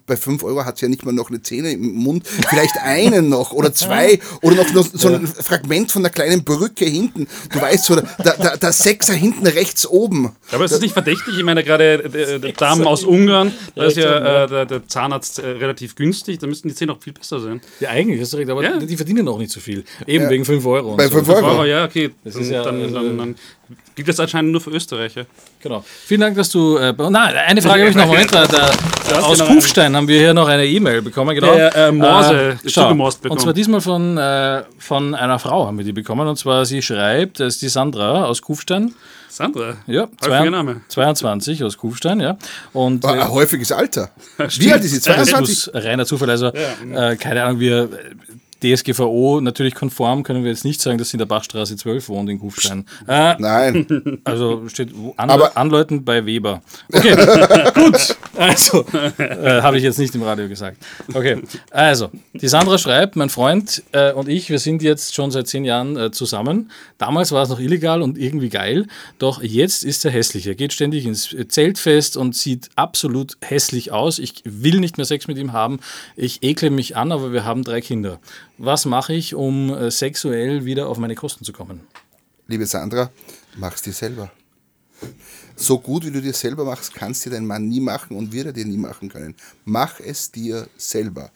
bei 0.06 0.18
5 0.18 0.44
Euro 0.44 0.66
hat 0.66 0.78
sie 0.78 0.86
ja 0.86 0.90
nicht 0.90 1.06
mal 1.06 1.13
noch 1.13 1.30
eine 1.30 1.42
Zähne 1.42 1.72
im 1.72 1.94
Mund, 1.94 2.28
vielleicht 2.28 2.76
einen 2.84 3.30
noch 3.30 3.52
oder 3.54 3.74
zwei 3.74 4.20
oder 4.42 4.56
noch, 4.56 4.74
noch 4.74 4.86
so 4.92 5.08
ein 5.13 5.26
Fragment 5.28 5.92
von 5.94 6.02
einer 6.02 6.10
kleinen 6.10 6.44
Brücke 6.44 6.84
hinten. 6.86 7.28
Du 7.52 7.62
weißt 7.62 7.86
so, 7.86 7.96
der, 7.96 8.38
der, 8.38 8.58
der 8.58 8.72
Sechser 8.74 9.13
hinten 9.13 9.48
rechts 9.48 9.88
oben. 9.88 10.34
Aber 10.52 10.66
ist 10.66 10.72
das 10.72 10.82
nicht 10.82 10.92
verdächtig? 10.94 11.38
Ich 11.38 11.44
meine, 11.44 11.63
gerade 11.63 12.04
äh, 12.04 12.54
Damen 12.54 12.86
aus 12.86 13.04
Ungarn, 13.06 13.54
da 13.76 13.86
ist 13.86 13.96
ja 13.98 14.44
äh, 14.44 14.48
der, 14.50 14.66
der 14.66 14.88
Zahnarzt 14.88 15.40
äh, 15.40 15.48
relativ 15.48 15.96
günstig, 15.96 16.40
da 16.40 16.48
müssten 16.48 16.68
die 16.68 16.76
Zähne 16.76 16.92
auch 16.92 17.02
viel 17.02 17.13
besser 17.13 17.40
sein. 17.40 17.62
Ja, 17.80 17.90
eigentlich 17.90 18.20
hast 18.22 18.34
du 18.34 18.38
recht, 18.38 18.50
aber 18.50 18.63
Ja. 18.63 18.78
die 18.80 18.98
verdienen 18.98 19.28
auch 19.30 19.38
nicht 19.40 19.52
so 19.52 19.60
viel. 19.62 19.86
Eben 20.06 20.26
Ja. 20.26 20.30
wegen 20.30 20.44
5 20.44 20.66
Euro. 20.66 20.98
Bei 20.98 21.08
so. 21.08 21.16
5 21.16 21.30
Euro. 21.30 21.48
Aber 21.48 21.66
ja, 21.66 21.86
okay, 21.86 22.12
Das 22.26 22.34
dann, 22.34 22.44
ist 22.44 22.50
ja, 22.50 22.63
dann, 22.63 22.82
also- 22.82 22.94
dann, 22.96 23.18
dann 23.18 23.36
gilt 23.96 24.08
das 24.08 24.20
anscheinend 24.20 24.52
nur 24.52 24.62
für 24.62 24.70
Österreicher. 24.70 25.26
Genau. 25.62 25.84
Vielen 26.06 26.22
Dank, 26.22 26.36
dass 26.36 26.50
du. 26.50 26.78
Äh, 26.78 26.94
na, 27.10 27.26
eine 27.26 27.62
Frage 27.62 27.82
habe 27.82 27.90
ich 27.90 27.96
noch. 27.96 28.06
Moment, 28.06 28.34
da, 28.34 28.46
da, 28.46 29.20
aus 29.22 29.40
genau. 29.40 29.54
Kufstein 29.54 29.96
haben 29.96 30.08
wir 30.08 30.20
hier 30.20 30.34
noch 30.34 30.48
eine 30.48 30.66
E-Mail 30.66 31.02
bekommen. 31.02 31.36
Genau. 31.36 31.54
Ja, 31.54 31.70
ja, 31.70 31.88
äh, 31.88 31.92
Morse, 31.92 32.60
schau. 32.66 32.84
zugemorst 32.84 33.22
bekommen. 33.22 33.38
Und 33.38 33.44
zwar 33.44 33.54
diesmal 33.54 33.82
von, 33.82 34.18
äh, 34.18 34.64
von 34.78 35.16
einer 35.16 35.40
Frau 35.40 35.68
haben 35.68 35.78
wir 35.78 35.86
die 35.86 35.94
bekommen. 35.94 36.28
Und 36.28 36.38
zwar, 36.38 36.66
sie 36.66 36.82
schreibt, 36.82 37.40
das 37.40 37.56
ist 37.56 37.62
die 37.62 37.70
Sandra 37.70 38.26
aus 38.26 38.42
Kufstein. 38.42 38.94
Sandra, 39.30 39.76
Ja, 39.86 40.08
häufiger 40.24 40.50
Name. 40.50 40.82
22 40.88 41.64
aus 41.64 41.78
Kufstein, 41.78 42.20
ja. 42.20 42.38
Und 42.74 43.04
War 43.04 43.18
äh, 43.18 43.22
ein 43.22 43.32
häufiges 43.32 43.72
Alter. 43.72 44.10
Wie 44.38 44.72
alt 44.72 44.84
ist 44.84 44.92
sie? 44.92 44.98
das 44.98 45.30
22? 45.30 45.74
muss 45.74 45.84
reiner 45.84 46.06
Zufall. 46.06 46.30
Also, 46.30 46.48
äh, 46.48 47.16
keine 47.18 47.44
Ahnung, 47.44 47.60
wir 47.60 47.90
DSGVO 48.63 49.39
natürlich 49.41 49.76
konform 49.76 50.24
können 50.24 50.43
wir 50.43 50.52
jetzt 50.52 50.65
nicht 50.65 50.82
sagen, 50.82 50.98
dass 50.98 51.10
sie 51.10 51.15
in 51.15 51.20
der 51.20 51.26
Bachstraße 51.26 51.76
12 51.76 52.10
wohnt 52.10 52.30
in 52.30 52.39
Kufstein. 52.39 52.86
Äh, 53.08 53.36
Nein. 53.39 54.20
also 54.24 54.67
steht 54.67 54.91
Anle 55.17 55.34
Aber- 55.34 55.58
Anleuten 55.58 56.04
bei 56.04 56.26
Weber. 56.26 56.62
Okay, 56.91 57.15
gut. 57.74 58.17
Also, 58.36 58.86
äh, 59.17 59.62
habe 59.62 59.78
ich 59.78 59.84
jetzt 59.84 60.00
nicht 60.00 60.13
im 60.15 60.24
Radio 60.24 60.48
gesagt. 60.48 60.78
Okay, 61.13 61.41
also, 61.72 62.10
die 62.34 62.48
Sandra 62.48 62.78
schreibt, 62.78 63.15
mein 63.15 63.30
Freund 63.30 63.84
äh, 63.91 64.12
und 64.13 64.30
ich, 64.30 64.50
wir 64.50 64.60
sind 64.60 64.82
jetzt 64.82 65.15
schon 65.15 65.32
seit 65.32 65.48
zehn 65.48 65.65
Jahren 65.65 65.98
äh, 65.98 66.12
zusammen. 66.12 66.72
Damals 66.98 67.32
war 67.32 67.43
es 67.43 67.50
noch 67.50 67.60
illegal 67.60 68.02
und 68.02 68.17
irgendwie 68.17 68.50
geil, 68.50 68.88
doch 69.20 69.41
jetzt 69.41 69.84
ist 69.84 70.06
er 70.06 70.12
hässlich. 70.12 70.48
Er 70.48 70.56
geht 70.56 70.74
ständig 70.74 71.06
ins 71.06 71.36
Zeltfest 71.48 72.17
und 72.17 72.36
sieht 72.36 72.70
absolut 72.76 73.38
hässlich 73.41 73.91
aus. 73.91 74.20
Ich 74.20 74.41
will 74.46 74.80
nicht 74.80 74.98
mehr 74.98 75.06
Sex 75.06 75.28
mit 75.28 75.38
ihm 75.38 75.54
haben. 75.54 75.80
Ich 76.15 76.43
ekle 76.43 76.70
mich 76.70 76.96
an, 76.96 77.12
aber 77.12 77.32
wir 77.34 77.43
haben 77.46 77.63
drei 77.63 77.82
Kinder. 77.82 78.20
Was 78.58 78.86
mache 78.86 79.13
ich, 79.13 79.36
um 79.36 79.74
äh, 79.74 79.91
sexuell 79.91 80.65
wieder 80.65 80.88
auf 80.89 80.98
meine 80.98 81.15
Kosten 81.15 81.46
zu 81.46 81.54
kommen? 81.54 81.82
Liebe 82.48 82.65
Sandra, 82.65 83.12
mach's 83.56 83.84
dir 83.84 83.93
selber. 83.93 84.32
So 85.56 85.80
gut 85.80 86.06
wie 86.06 86.12
du 86.12 86.22
dir 86.22 86.34
selber 86.34 86.65
machst, 86.65 86.96
kannst 86.96 87.26
dir 87.26 87.30
dein 87.30 87.46
Mann 87.46 87.67
nie 87.67 87.80
machen 87.80 88.17
und 88.17 88.32
wird 88.32 88.48
er 88.48 88.54
dir 88.54 88.65
nie 88.65 88.78
machen 88.78 89.10
können. 89.10 89.36
Mach 89.63 90.00
es 90.00 90.32
dir 90.32 90.67
selber. 90.76 91.32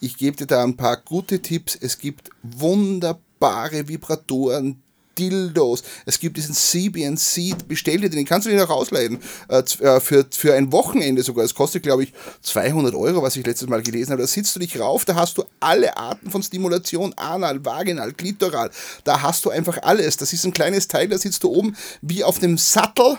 Ich 0.00 0.18
gebe 0.18 0.36
dir 0.36 0.46
da 0.46 0.62
ein 0.62 0.76
paar 0.76 0.98
gute 0.98 1.40
Tipps. 1.40 1.74
Es 1.74 1.98
gibt 1.98 2.28
wunderbare 2.42 3.88
Vibratoren, 3.88 4.82
Dildos. 5.18 5.82
Es 6.04 6.18
gibt 6.18 6.36
diesen 6.36 6.54
CBN 6.54 7.16
Seed. 7.16 7.68
Bestell 7.68 8.00
dir 8.00 8.10
den, 8.10 8.16
den 8.16 8.26
kannst 8.26 8.46
du 8.46 8.50
dir 8.50 8.58
noch 8.58 8.70
ausleihen. 8.70 9.18
Äh, 9.48 9.62
äh, 9.80 10.00
für, 10.00 10.26
für 10.30 10.54
ein 10.54 10.72
Wochenende 10.72 11.22
sogar. 11.22 11.44
Es 11.44 11.54
kostet, 11.54 11.82
glaube 11.82 12.04
ich, 12.04 12.12
200 12.42 12.94
Euro, 12.94 13.22
was 13.22 13.36
ich 13.36 13.46
letztes 13.46 13.68
Mal 13.68 13.82
gelesen 13.82 14.12
habe. 14.12 14.22
Da 14.22 14.28
sitzt 14.28 14.54
du 14.54 14.60
dich 14.60 14.78
rauf, 14.78 15.04
da 15.04 15.14
hast 15.14 15.38
du 15.38 15.44
alle 15.60 15.96
Arten 15.96 16.30
von 16.30 16.42
Stimulation, 16.42 17.14
anal, 17.16 17.64
vaginal, 17.64 18.12
klitoral. 18.12 18.70
Da 19.04 19.22
hast 19.22 19.44
du 19.44 19.50
einfach 19.50 19.78
alles. 19.82 20.16
Das 20.16 20.32
ist 20.32 20.44
ein 20.44 20.52
kleines 20.52 20.88
Teil, 20.88 21.08
da 21.08 21.18
sitzt 21.18 21.42
du 21.42 21.50
oben 21.50 21.76
wie 22.02 22.24
auf 22.24 22.42
einem 22.42 22.58
Sattel, 22.58 23.18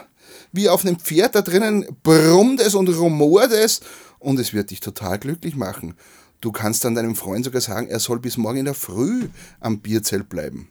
wie 0.52 0.68
auf 0.68 0.84
einem 0.84 0.98
Pferd. 0.98 1.34
Da 1.34 1.42
drinnen 1.42 1.86
brummt 2.02 2.60
es 2.60 2.74
und 2.74 2.88
rumort 2.88 3.52
es 3.52 3.80
und 4.18 4.38
es 4.38 4.52
wird 4.52 4.70
dich 4.70 4.80
total 4.80 5.18
glücklich 5.18 5.56
machen. 5.56 5.94
Du 6.40 6.52
kannst 6.52 6.84
dann 6.84 6.94
deinem 6.94 7.16
Freund 7.16 7.44
sogar 7.44 7.60
sagen, 7.60 7.88
er 7.88 7.98
soll 7.98 8.20
bis 8.20 8.36
morgen 8.36 8.58
in 8.58 8.64
der 8.64 8.74
Früh 8.74 9.28
am 9.60 9.80
Bierzelt 9.80 10.28
bleiben. 10.28 10.68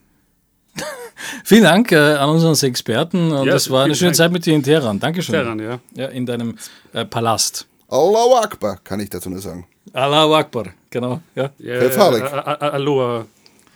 Vielen 1.44 1.64
Dank 1.64 1.92
äh, 1.92 1.96
an 1.96 2.30
unseren 2.30 2.54
Experten 2.68 3.32
und 3.32 3.46
Ja, 3.46 3.52
das 3.52 3.70
war 3.70 3.84
eine 3.84 3.94
schöne 3.94 4.10
Dank. 4.10 4.16
Zeit 4.16 4.32
mit 4.32 4.46
dir 4.46 4.54
in 4.54 4.62
Teheran. 4.62 5.00
Dankeschön. 5.00 5.32
Teheran, 5.34 5.58
ja. 5.58 5.78
Ja, 5.94 6.06
in 6.08 6.26
deinem 6.26 6.56
äh, 6.92 7.04
Palast. 7.04 7.66
Allahu 7.88 8.34
Akbar, 8.36 8.78
kann 8.84 9.00
ich 9.00 9.10
dazu 9.10 9.30
nur 9.30 9.40
sagen. 9.40 9.66
Allahu 9.92 10.34
Akbar, 10.34 10.66
genau. 10.90 11.20
Ja. 11.34 11.50
Äh, 11.60 11.86
äh, 11.86 11.86
äh, 11.86 12.22
Aloha. 12.60 13.26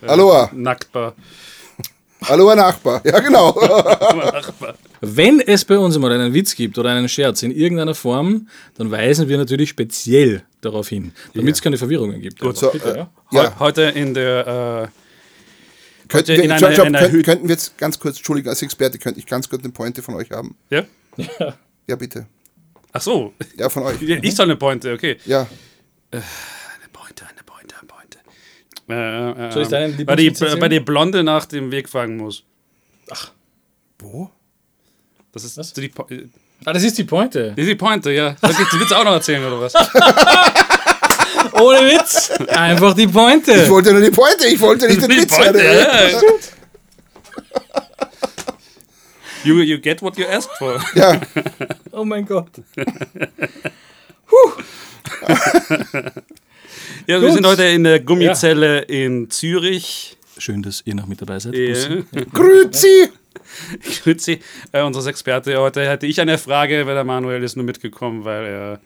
Äh, 0.01 0.07
Aloha. 0.07 0.49
Nacktbar. 0.53 1.13
Hallo, 2.25 2.55
Nachbar. 2.55 3.01
Ja, 3.03 3.19
genau. 3.19 3.53
Wenn 5.01 5.41
es 5.41 5.65
bei 5.65 5.77
uns 5.77 5.97
mal 5.97 6.11
einen 6.13 6.33
Witz 6.33 6.55
gibt 6.55 6.77
oder 6.77 6.91
einen 6.91 7.09
Scherz 7.09 7.43
in 7.43 7.51
irgendeiner 7.51 7.95
Form, 7.95 8.47
dann 8.77 8.91
weisen 8.91 9.27
wir 9.27 9.37
natürlich 9.37 9.69
speziell 9.69 10.43
darauf 10.61 10.87
hin, 10.87 11.11
damit 11.33 11.55
es 11.55 11.61
keine 11.61 11.77
Verwirrungen 11.77 12.21
gibt. 12.21 12.39
Gut, 12.39 12.55
so, 12.57 12.69
bitte, 12.71 12.93
äh, 12.93 12.97
ja. 12.99 13.09
Ja. 13.31 13.43
Heu- 13.43 13.59
Heute 13.59 13.81
in 13.83 14.13
der. 14.13 14.89
Äh, 16.13 16.23
Könnten 16.23 16.31
in 16.31 16.49
wir, 16.49 16.55
einer- 16.55 16.71
stopp, 16.73 16.85
einer 16.85 16.99
könnten, 16.99 17.23
könnten 17.23 17.47
wir 17.47 17.55
jetzt 17.55 17.77
ganz 17.77 17.99
kurz, 17.99 18.17
Entschuldigung, 18.17 18.49
als 18.49 18.61
Experte, 18.61 18.97
könnte 18.99 19.19
ich 19.19 19.25
ganz 19.25 19.49
kurz 19.49 19.63
eine 19.63 19.71
Pointe 19.73 20.01
von 20.01 20.15
euch 20.15 20.31
haben? 20.31 20.55
ja? 20.69 20.83
Ja, 21.87 21.95
bitte. 21.97 22.27
Ach 22.93 23.01
so. 23.01 23.33
Ja, 23.57 23.67
von 23.69 23.83
euch. 23.83 24.01
Ich 24.01 24.35
soll 24.35 24.45
eine 24.45 24.55
Pointe, 24.55 24.93
okay. 24.93 25.17
Ja. 25.25 25.47
Eine 26.11 26.21
Pointe, 26.93 27.25
eine 27.25 27.43
Pointe, 27.45 27.75
eine 27.77 27.87
Pointe. 27.87 28.19
Äh, 28.89 29.47
äh, 29.47 29.51
Soll 29.51 29.63
ich 29.63 29.67
deinen 29.69 30.05
bei, 30.05 30.15
die, 30.15 30.29
bei 30.59 30.69
die 30.69 30.79
Blonde 30.79 31.23
nach 31.23 31.45
dem 31.45 31.71
Weg 31.71 31.89
fragen 31.89 32.15
muss. 32.17 32.43
Wo? 33.99 34.29
Das 35.33 35.43
ist 35.43 35.55
so 35.55 35.81
die, 35.81 35.87
äh, 36.13 36.27
Ah, 36.65 36.71
das 36.71 36.83
ist 36.83 36.97
die 36.97 37.03
Pointe. 37.03 37.49
das 37.55 37.57
ist 37.65 37.67
die 37.71 37.75
Pointe, 37.75 38.11
ja. 38.11 38.35
Ich 38.41 38.55
den 38.69 38.79
Witz 38.79 38.91
auch 38.93 39.03
noch 39.03 39.11
erzählen 39.13 39.43
oder 39.43 39.59
was? 39.59 39.73
Ohne 41.63 41.79
Witz. 41.91 42.31
Einfach 42.49 42.93
die 42.93 43.03
Ich 43.03 43.11
Pointe. 43.11 43.69
wollte 43.69 43.91
nur 43.93 44.01
die 44.01 44.11
Pointe, 44.11 44.47
ich 44.47 44.59
wollte 44.59 44.87
nicht 44.87 45.01
den 45.01 45.09
Die 45.09 45.17
Witz 45.21 45.35
Pointe, 45.35 45.61
hören. 45.61 46.11
ja. 46.11 46.21
You, 49.45 49.59
you 49.59 49.77
get 49.79 50.01
what 50.01 50.17
you 50.17 50.25
asked 50.25 50.55
for. 50.57 50.81
Ja, 50.95 51.19
Oh 51.91 52.05
mein 52.05 52.25
Gott. 52.25 52.47
Ja, 57.07 57.19
wir 57.21 57.27
Gut. 57.27 57.33
sind 57.33 57.45
heute 57.45 57.63
in 57.65 57.83
der 57.83 57.99
Gummizelle 57.99 58.79
in 58.83 59.29
Zürich. 59.29 60.17
Schön, 60.37 60.61
dass 60.61 60.81
ihr 60.85 60.95
noch 60.95 61.05
mit 61.07 61.21
dabei 61.21 61.39
seid. 61.39 61.53
Bussi. 61.53 62.05
Grüezi. 62.33 63.09
Grüezi, 64.03 64.39
äh, 64.71 64.81
unser 64.81 65.05
Experte. 65.09 65.57
Heute 65.59 65.87
hatte 65.89 66.07
ich 66.07 66.19
eine 66.21 66.37
Frage, 66.37 66.85
weil 66.87 66.95
der 66.95 67.03
Manuel 67.03 67.43
ist 67.43 67.55
nur 67.55 67.65
mitgekommen, 67.65 68.23
weil 68.25 68.45
er 68.45 68.79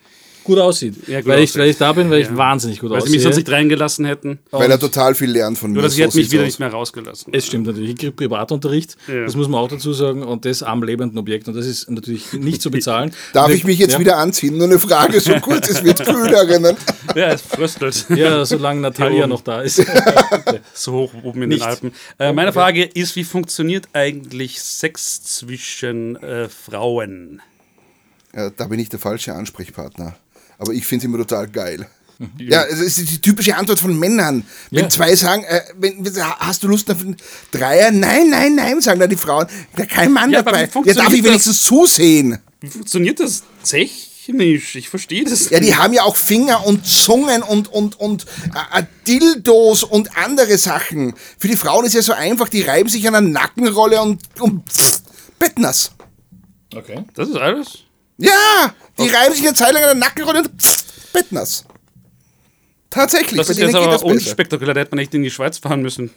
Gut 0.48 0.60
aussieht. 0.60 0.96
Ja, 1.08 1.20
gut 1.20 1.28
weil, 1.28 1.40
ich, 1.40 1.50
aussieht. 1.50 1.62
weil 1.62 1.70
ich 1.70 1.78
da 1.78 1.92
bin, 1.92 2.10
weil 2.10 2.22
ich 2.22 2.28
Ja. 2.30 2.38
wahnsinnig 2.38 2.80
gut 2.80 2.90
weil 2.90 3.02
sie 3.02 3.04
aussehe. 3.04 3.16
mich 3.18 3.24
sonst 3.24 3.36
nicht 3.36 3.52
reingelassen 3.52 4.06
hätten. 4.06 4.40
Weil 4.50 4.72
er 4.72 4.80
total 4.80 5.14
viel 5.14 5.30
lernt 5.30 5.58
von 5.58 5.72
mir. 5.72 5.76
Nur, 5.76 5.84
dass 5.84 5.94
sie 5.96 5.98
so 6.04 6.08
hätten 6.08 6.18
mich 6.20 6.32
wieder 6.32 6.42
aus. 6.44 6.46
nicht 6.46 6.60
mehr 6.60 6.70
rausgelassen. 6.72 7.34
Es 7.34 7.46
stimmt 7.48 7.68
natürlich. 7.68 7.90
Ich 7.92 7.98
kriege 7.98 8.14
Privatunterricht, 8.14 8.96
Ja. 9.10 9.26
das 9.26 9.36
muss 9.36 9.50
man 9.50 9.60
auch 9.60 9.68
dazu 9.68 9.92
sagen, 9.92 10.24
und 10.24 10.46
das 10.46 10.64
am 10.64 10.82
lebenden 10.84 11.18
Objekt. 11.20 11.50
Und 11.50 11.56
das 11.58 11.66
ist 11.66 11.90
natürlich 11.92 12.32
nicht 12.32 12.62
zu 12.62 12.72
bezahlen. 12.72 13.12
Darf 13.34 13.52
ich 13.52 13.66
mich 13.66 13.78
jetzt 13.78 13.94
ja, 13.94 14.00
wieder 14.00 14.18
anziehen? 14.18 14.58
Nur 14.58 14.68
eine 14.68 14.80
Frage, 14.80 15.20
so 15.20 15.34
kurz, 15.42 15.70
es 15.70 15.84
wird 15.84 16.04
kühl 16.06 16.30
darin. 16.32 16.76
Ja, 17.14 17.28
es 17.34 17.42
fröstelt. 17.42 18.06
Ja, 18.16 18.46
solange 18.46 18.80
Natalia 18.82 19.28
noch 19.28 19.42
da 19.42 19.62
ist. 19.62 19.84
so 20.74 20.94
hoch 20.94 21.14
oben 21.24 21.44
in 21.44 21.50
Nicht. 21.50 21.62
den 21.62 21.68
Alpen. 21.68 21.92
Äh, 22.20 22.32
meine 22.32 22.54
Frage 22.54 22.86
ist, 22.86 23.16
wie 23.18 23.26
funktioniert 23.26 23.90
eigentlich 23.92 24.62
Sex 24.62 25.24
zwischen 25.24 26.16
äh, 26.16 26.48
Frauen? 26.48 27.42
Ja, 28.36 28.50
da 28.50 28.66
bin 28.68 28.80
ich 28.80 28.90
der 28.90 29.00
falsche 29.00 29.34
Ansprechpartner. 29.34 30.16
Aber 30.58 30.74
ich 30.74 30.86
finde 30.86 31.04
es 31.04 31.10
immer 31.10 31.18
total 31.20 31.48
geil. 31.48 31.88
Ja, 32.40 32.64
es 32.64 32.80
ist 32.80 32.98
die 32.98 33.22
typische 33.22 33.56
Antwort 33.56 33.80
von 33.80 33.96
Männern. 34.00 34.44
Wenn 34.72 34.86
Ja. 34.86 34.90
zwei 34.90 35.16
sagen, 35.16 35.44
äh, 35.44 35.62
wenn, 35.78 36.04
hast 36.40 36.64
du 36.64 36.68
Lust 36.68 36.90
auf 36.90 37.02
einen 37.02 37.16
Dreier? 37.52 37.92
Nein, 37.92 38.32
nein, 38.32 38.56
nein, 38.56 38.82
sagen 38.82 39.00
dann 39.00 39.12
die 39.12 39.16
Frauen. 39.16 39.46
Da 39.76 39.86
kein 39.86 40.12
Mann 40.14 40.32
Ja, 40.32 40.42
dabei. 40.42 40.68
Ja, 40.84 40.94
darf 40.96 41.14
ich 41.14 41.22
das? 41.22 41.30
wenigstens 41.30 41.62
zusehen? 41.64 42.40
Wie 42.60 42.70
funktioniert 42.70 43.20
das 43.20 43.44
technisch? 43.64 44.76
Ich 44.76 44.90
verstehe 44.90 45.26
das. 45.26 45.52
Ja, 45.52 45.60
die 45.60 45.76
haben 45.76 45.94
ja 45.94 46.02
auch 46.06 46.16
Finger 46.18 46.66
und 46.66 46.88
Zungen 46.88 47.44
und, 47.44 47.72
und, 47.72 48.00
und 48.00 48.26
äh, 48.74 48.80
äh, 48.80 48.84
Dildos 49.08 49.84
und 49.84 50.18
andere 50.18 50.58
Sachen. 50.58 51.14
Für 51.38 51.48
die 51.50 51.56
Frauen 51.56 51.86
ist 51.86 51.94
ja 51.94 52.02
so 52.02 52.14
einfach, 52.14 52.50
die 52.50 52.64
reiben 52.64 52.90
sich 52.90 53.08
an 53.08 53.14
einer 53.14 53.28
Nackenrolle 53.30 54.02
und, 54.02 54.22
und 54.40 54.68
pff, 54.72 55.04
bettnass. 55.38 55.92
Okay. 56.76 57.04
Das 57.14 57.30
ist 57.30 57.36
alles? 57.36 57.84
Ja, 58.18 58.74
die 58.98 59.10
reiben 59.10 59.34
sich 59.34 59.44
eine 59.46 59.54
Zeit 59.54 59.74
lang 59.74 59.84
an 59.84 59.90
der 60.00 60.08
Nackenrolle 60.08 60.40
und 60.40 60.62
pff, 60.62 60.78
bettnass. 61.14 61.66
Tatsächlich, 62.90 63.38
Das 63.38 63.50
ist 63.50 63.60
jetzt 63.60 63.76
aber 63.76 64.02
unspektakulär. 64.04 64.74
Da 64.74 64.82
hätte 64.82 64.96
man 64.96 65.00
echt 65.04 65.14
in 65.14 65.24
die 65.24 65.30
Schweiz 65.30 65.58
fahren 65.58 65.82
müssen. 65.82 66.10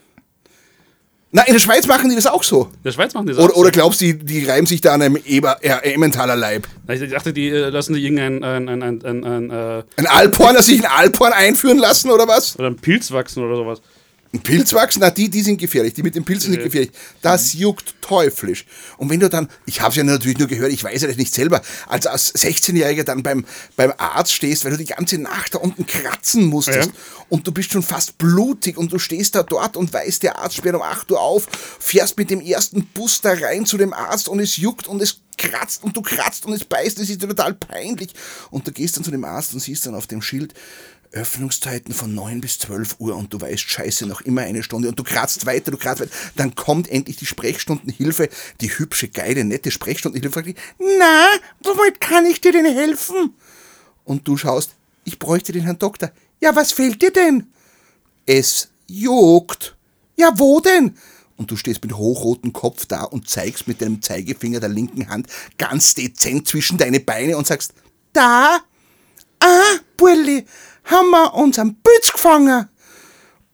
Na, 1.32 1.42
in 1.46 1.52
der 1.52 1.60
Schweiz 1.60 1.86
machen 1.86 2.08
die 2.08 2.16
das 2.16 2.26
auch 2.26 2.42
so. 2.42 2.64
In 2.64 2.82
der 2.84 2.92
Schweiz 2.92 3.14
machen 3.14 3.26
die 3.26 3.32
das 3.34 3.42
Oder, 3.44 3.52
auch 3.54 3.58
oder 3.58 3.68
so. 3.68 3.72
glaubst 3.72 4.00
du, 4.00 4.06
die, 4.06 4.18
die 4.18 4.44
reiben 4.46 4.66
sich 4.66 4.80
da 4.80 4.94
an 4.94 5.02
einem 5.02 5.16
Eber, 5.24 5.58
äh, 5.62 5.92
Emmentaler 5.92 6.34
Leib? 6.34 6.66
Ich 6.88 7.08
dachte, 7.10 7.32
die 7.32 7.48
äh, 7.50 7.68
lassen 7.68 7.94
sich 7.94 8.02
irgendein 8.02 8.42
ein, 8.42 8.68
ein, 8.68 8.82
ein, 8.82 9.04
ein, 9.04 9.24
ein, 9.24 9.50
äh, 9.50 9.82
Ein 9.96 10.06
Alporn, 10.08 10.56
dass 10.56 10.66
sich 10.66 10.80
ein 10.84 10.90
Alporn 10.90 11.32
einführen 11.32 11.78
lassen 11.78 12.10
oder 12.10 12.26
was? 12.26 12.58
oder 12.58 12.68
ein 12.68 12.76
Pilz 12.76 13.12
wachsen 13.12 13.44
oder 13.44 13.54
sowas. 13.56 13.80
Ein 14.32 14.40
Pilzwachs? 14.40 14.96
Na, 14.98 15.10
die, 15.10 15.28
die 15.28 15.42
sind 15.42 15.58
gefährlich. 15.58 15.94
Die 15.94 16.04
mit 16.04 16.14
den 16.14 16.24
Pilzen 16.24 16.52
sind 16.52 16.62
gefährlich. 16.62 16.92
Das 17.20 17.52
juckt 17.52 17.94
teuflisch. 18.00 18.64
Und 18.96 19.10
wenn 19.10 19.18
du 19.18 19.28
dann, 19.28 19.48
ich 19.66 19.80
habe 19.80 19.90
es 19.90 19.96
ja 19.96 20.04
natürlich 20.04 20.38
nur 20.38 20.46
gehört, 20.46 20.72
ich 20.72 20.84
weiß 20.84 21.02
ja 21.02 21.08
das 21.08 21.16
nicht 21.16 21.34
selber, 21.34 21.60
als 21.88 22.06
als 22.06 22.32
16-Jähriger 22.36 23.02
dann 23.02 23.24
beim, 23.24 23.44
beim 23.74 23.92
Arzt 23.98 24.32
stehst, 24.32 24.64
weil 24.64 24.70
du 24.70 24.78
die 24.78 24.84
ganze 24.84 25.18
Nacht 25.18 25.54
da 25.54 25.58
unten 25.58 25.84
kratzen 25.84 26.44
musstest 26.46 26.92
und 27.28 27.44
du 27.46 27.52
bist 27.52 27.72
schon 27.72 27.82
fast 27.82 28.18
blutig 28.18 28.78
und 28.78 28.92
du 28.92 29.00
stehst 29.00 29.34
da 29.34 29.42
dort 29.42 29.76
und 29.76 29.92
weißt, 29.92 30.22
der 30.22 30.38
Arzt 30.38 30.56
sperrt 30.56 30.76
um 30.76 30.82
8 30.82 31.10
Uhr 31.10 31.20
auf, 31.20 31.48
fährst 31.80 32.16
mit 32.16 32.30
dem 32.30 32.40
ersten 32.40 32.86
Bus 32.86 33.20
da 33.20 33.32
rein 33.32 33.66
zu 33.66 33.78
dem 33.78 33.92
Arzt 33.92 34.28
und 34.28 34.38
es 34.38 34.56
juckt 34.56 34.86
und 34.86 35.02
es 35.02 35.20
kratzt 35.38 35.82
und 35.82 35.96
du 35.96 36.02
kratzt 36.02 36.46
und 36.46 36.52
es 36.52 36.64
beißt, 36.64 36.98
es 36.98 37.10
ist 37.10 37.20
total 37.20 37.54
peinlich. 37.54 38.12
Und 38.50 38.66
du 38.66 38.72
gehst 38.72 38.96
dann 38.96 39.04
zu 39.04 39.10
dem 39.10 39.24
Arzt 39.24 39.54
und 39.54 39.60
siehst 39.60 39.86
dann 39.86 39.94
auf 39.94 40.06
dem 40.06 40.22
Schild, 40.22 40.54
Öffnungszeiten 41.12 41.92
von 41.92 42.14
9 42.14 42.40
bis 42.40 42.58
12 42.60 42.96
Uhr 42.98 43.16
und 43.16 43.32
du 43.32 43.40
weißt, 43.40 43.68
scheiße, 43.68 44.06
noch 44.06 44.20
immer 44.20 44.42
eine 44.42 44.62
Stunde 44.62 44.88
und 44.88 44.98
du 44.98 45.02
kratzt 45.02 45.44
weiter, 45.46 45.70
du 45.70 45.76
kratzt 45.76 46.00
weiter. 46.00 46.12
Dann 46.36 46.54
kommt 46.54 46.88
endlich 46.88 47.16
die 47.16 47.26
Sprechstundenhilfe, 47.26 48.28
die 48.60 48.68
hübsche, 48.68 49.08
geile, 49.08 49.44
nette 49.44 49.70
Sprechstundenhilfe, 49.70 50.32
fragt 50.32 50.48
dich, 50.48 50.56
na, 50.78 51.26
womit 51.62 52.00
kann 52.00 52.26
ich 52.26 52.40
dir 52.40 52.52
denn 52.52 52.66
helfen? 52.66 53.34
Und 54.04 54.26
du 54.28 54.36
schaust, 54.36 54.76
ich 55.04 55.18
bräuchte 55.18 55.52
den 55.52 55.62
Herrn 55.62 55.78
Doktor. 55.78 56.12
Ja, 56.40 56.54
was 56.54 56.72
fehlt 56.72 57.02
dir 57.02 57.10
denn? 57.10 57.52
Es 58.26 58.68
juckt. 58.86 59.76
Ja, 60.16 60.32
wo 60.36 60.60
denn? 60.60 60.96
Und 61.36 61.50
du 61.50 61.56
stehst 61.56 61.82
mit 61.82 61.94
hochrotem 61.94 62.52
Kopf 62.52 62.86
da 62.86 63.04
und 63.04 63.28
zeigst 63.28 63.66
mit 63.66 63.80
deinem 63.80 64.02
Zeigefinger 64.02 64.60
der 64.60 64.68
linken 64.68 65.08
Hand 65.08 65.26
ganz 65.56 65.94
dezent 65.94 66.46
zwischen 66.46 66.76
deine 66.76 67.00
Beine 67.00 67.36
und 67.36 67.46
sagst, 67.46 67.72
da? 68.12 68.60
Ah, 69.40 69.78
Bulli, 69.96 70.44
haben 70.84 71.10
wir 71.10 71.34
unseren 71.34 71.74
Bütz 71.74 72.12
gefangen. 72.12 72.68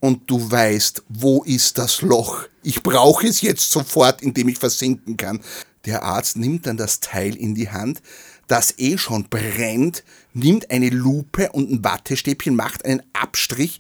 Und 0.01 0.31
du 0.31 0.51
weißt, 0.51 1.05
wo 1.09 1.43
ist 1.45 1.79
das 1.79 2.03
Loch? 2.03 2.45
Ich 2.63 2.83
brauche 2.83 3.27
es 3.27 3.41
jetzt 3.41 3.71
sofort, 3.71 4.23
indem 4.23 4.49
ich 4.49 4.59
versinken 4.59 5.17
kann. 5.17 5.41
Der 5.85 6.03
Arzt 6.03 6.37
nimmt 6.37 6.67
dann 6.67 6.77
das 6.77 7.01
Teil 7.01 7.35
in 7.37 7.55
die 7.55 7.71
Hand, 7.71 8.03
das 8.49 8.75
eh 8.79 8.99
schon 8.99 9.29
brennt, 9.29 10.05
nimmt 10.35 10.71
eine 10.71 10.91
Lupe 10.91 11.51
und 11.53 11.71
ein 11.71 11.85
Wattestäbchen, 11.85 12.55
macht 12.55 12.85
einen 12.85 13.03
Abstrich, 13.13 13.79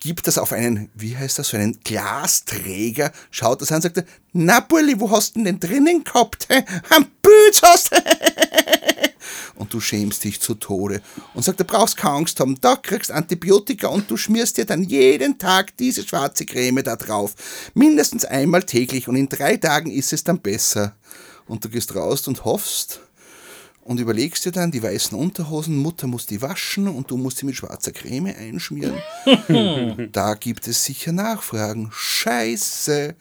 gibt 0.00 0.26
das 0.26 0.38
auf 0.38 0.52
einen, 0.52 0.90
wie 0.94 1.16
heißt 1.16 1.38
das, 1.38 1.48
so 1.48 1.56
einen 1.56 1.80
Glasträger, 1.82 3.12
schaut 3.30 3.62
das 3.62 3.70
an 3.70 3.76
und 3.76 3.82
sagt, 3.82 4.04
na 4.32 4.60
Bulli, 4.60 5.00
wo 5.00 5.10
hast 5.10 5.36
du 5.36 5.42
denn 5.42 5.58
drinnen 5.58 6.04
gehabt? 6.04 6.48
Am 6.90 7.06
Bütz 7.22 7.62
hast 7.62 7.92
du 7.92 7.96
und 9.54 9.72
du 9.72 9.80
schämst 9.80 10.24
dich 10.24 10.40
zu 10.40 10.54
Tode 10.54 11.02
und 11.34 11.44
sagt, 11.44 11.60
du 11.60 11.64
brauchst 11.64 11.96
keine 11.96 12.16
Angst 12.16 12.40
haben, 12.40 12.58
da 12.60 12.76
kriegst 12.76 13.10
Antibiotika 13.10 13.88
und 13.88 14.10
du 14.10 14.16
schmierst 14.16 14.56
dir 14.56 14.64
dann 14.64 14.82
jeden 14.82 15.38
Tag 15.38 15.76
diese 15.76 16.06
schwarze 16.06 16.46
Creme 16.46 16.82
da 16.82 16.96
drauf. 16.96 17.34
Mindestens 17.74 18.24
einmal 18.24 18.62
täglich 18.62 19.08
und 19.08 19.16
in 19.16 19.28
drei 19.28 19.56
Tagen 19.56 19.90
ist 19.90 20.12
es 20.12 20.24
dann 20.24 20.40
besser. 20.40 20.94
Und 21.46 21.64
du 21.64 21.68
gehst 21.68 21.94
raus 21.94 22.26
und 22.26 22.44
hoffst 22.44 23.00
und 23.86 24.00
überlegst 24.00 24.44
dir 24.44 24.52
dann, 24.52 24.72
die 24.72 24.82
weißen 24.82 25.16
Unterhosen, 25.16 25.76
Mutter 25.76 26.08
muss 26.08 26.26
die 26.26 26.42
waschen 26.42 26.88
und 26.88 27.10
du 27.10 27.16
musst 27.16 27.38
sie 27.38 27.46
mit 27.46 27.54
schwarzer 27.54 27.92
Creme 27.92 28.34
einschmieren. 28.36 29.00
da 30.12 30.34
gibt 30.34 30.66
es 30.66 30.84
sicher 30.84 31.12
Nachfragen. 31.12 31.90
Scheiße. 31.92 33.14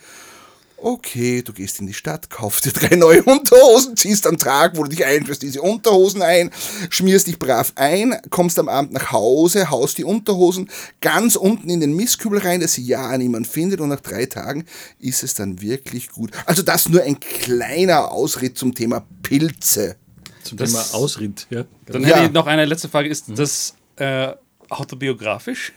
Okay, 0.77 1.41
du 1.41 1.53
gehst 1.53 1.79
in 1.79 1.87
die 1.87 1.93
Stadt, 1.93 2.29
kaufst 2.29 2.65
dir 2.65 2.71
drei 2.73 2.95
neue 2.95 3.23
Unterhosen, 3.23 3.95
ziehst 3.95 4.27
am 4.27 4.37
Tag, 4.37 4.75
wo 4.77 4.83
du 4.83 4.89
dich 4.89 5.05
einschmierst, 5.05 5.41
diese 5.41 5.61
Unterhosen 5.61 6.21
ein, 6.21 6.51
schmierst 6.89 7.27
dich 7.27 7.39
brav 7.39 7.71
ein, 7.75 8.15
kommst 8.29 8.59
am 8.59 8.67
Abend 8.67 8.91
nach 8.91 9.11
Hause, 9.11 9.69
haust 9.71 9.97
die 9.97 10.03
Unterhosen 10.03 10.69
ganz 11.01 11.37
unten 11.37 11.69
in 11.69 11.79
den 11.79 11.95
Mistkübel 11.95 12.39
rein, 12.39 12.59
dass 12.59 12.73
sie 12.73 12.83
ja 12.83 13.17
niemand 13.17 13.47
findet 13.47 13.79
und 13.79 13.89
nach 13.89 14.01
drei 14.01 14.25
Tagen 14.25 14.65
ist 14.99 15.23
es 15.23 15.33
dann 15.33 15.61
wirklich 15.61 16.09
gut. 16.09 16.31
Also 16.45 16.61
das 16.61 16.89
nur 16.89 17.01
ein 17.03 17.19
kleiner 17.19 18.11
Ausritt 18.11 18.57
zum 18.57 18.75
Thema 18.75 19.05
Pilze. 19.23 19.95
Zum 20.43 20.57
Das- 20.57 20.71
Thema 20.71 20.85
Ausritt, 20.93 21.47
ja. 21.49 21.63
Dann 21.87 22.01
Ja. 22.03 22.17
hätte 22.17 22.25
ich 22.27 22.31
noch 22.31 22.47
eine 22.47 22.65
letzte 22.65 22.89
Frage. 22.89 23.09
Ist 23.09 23.25
das 23.29 23.73
äh, 23.95 24.33
autobiografisch? 24.69 25.71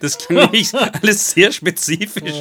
Das 0.00 0.18
klingt 0.18 0.52
nämlich 0.52 0.74
alles 0.74 1.30
sehr 1.30 1.52
spezifisch. 1.52 2.34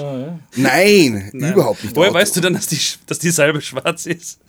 Nein, 0.56 1.30
überhaupt 1.34 1.84
nicht. 1.84 1.96
Woher 1.96 2.10
Auto. 2.10 2.20
weißt 2.20 2.36
du 2.36 2.42
dann, 2.42 2.54
dass 2.54 2.68
die, 2.68 2.80
dass 3.08 3.20
die 3.20 3.32
Salbe 3.32 3.62
schwarz 3.62 4.06
ist? 4.06 4.40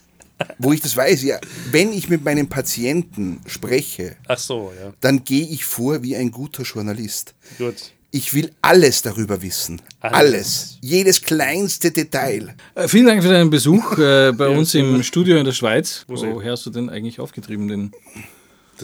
Wo 0.58 0.72
ich 0.72 0.82
das 0.82 0.96
weiß, 0.96 1.22
ja, 1.22 1.38
wenn 1.70 1.92
ich 1.92 2.08
mit 2.08 2.22
meinem 2.24 2.48
Patienten 2.48 3.40
spreche, 3.46 4.16
Ach 4.28 4.38
so, 4.38 4.70
ja. 4.78 4.92
dann 5.00 5.24
gehe 5.24 5.46
ich 5.46 5.64
vor 5.64 6.02
wie 6.02 6.14
ein 6.14 6.30
guter 6.30 6.62
Journalist. 6.62 7.34
Gut. 7.56 7.92
Ich 8.10 8.34
will 8.34 8.50
alles 8.62 9.02
darüber 9.02 9.42
wissen. 9.42 9.80
Alles. 10.00 10.14
Alles. 10.14 10.78
Jedes 10.80 11.22
kleinste 11.22 11.90
Detail. 11.90 12.54
Äh, 12.74 12.88
vielen 12.88 13.06
Dank 13.06 13.22
für 13.22 13.28
deinen 13.28 13.50
Besuch 13.50 13.98
äh, 13.98 14.32
bei 14.32 14.48
uns 14.48 14.72
sehr 14.72 14.82
im. 14.82 15.02
Studio 15.02 15.36
in 15.38 15.44
der 15.44 15.52
Schweiz. 15.52 16.04
Wo 16.06 16.16
Woher 16.20 16.52
hast 16.52 16.64
du 16.66 16.70
denn 16.70 16.88
eigentlich 16.88 17.18
aufgetrieben? 17.20 17.68
Den? 17.68 17.92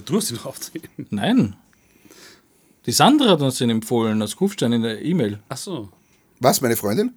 Du 0.04 0.16
hast 0.16 0.30
ihn 0.30 0.36
noch 0.36 0.46
auftreten. 0.46 1.06
Nein. 1.10 1.56
Die 2.84 2.90
Sandra 2.90 3.30
hat 3.30 3.40
uns 3.40 3.58
den 3.58 3.70
empfohlen 3.70 4.20
als 4.22 4.34
Kufstein 4.34 4.72
in 4.72 4.82
der 4.82 5.02
E-Mail. 5.02 5.38
Ach 5.48 5.56
so. 5.56 5.88
Was, 6.40 6.60
meine 6.60 6.74
Freundin? 6.74 7.14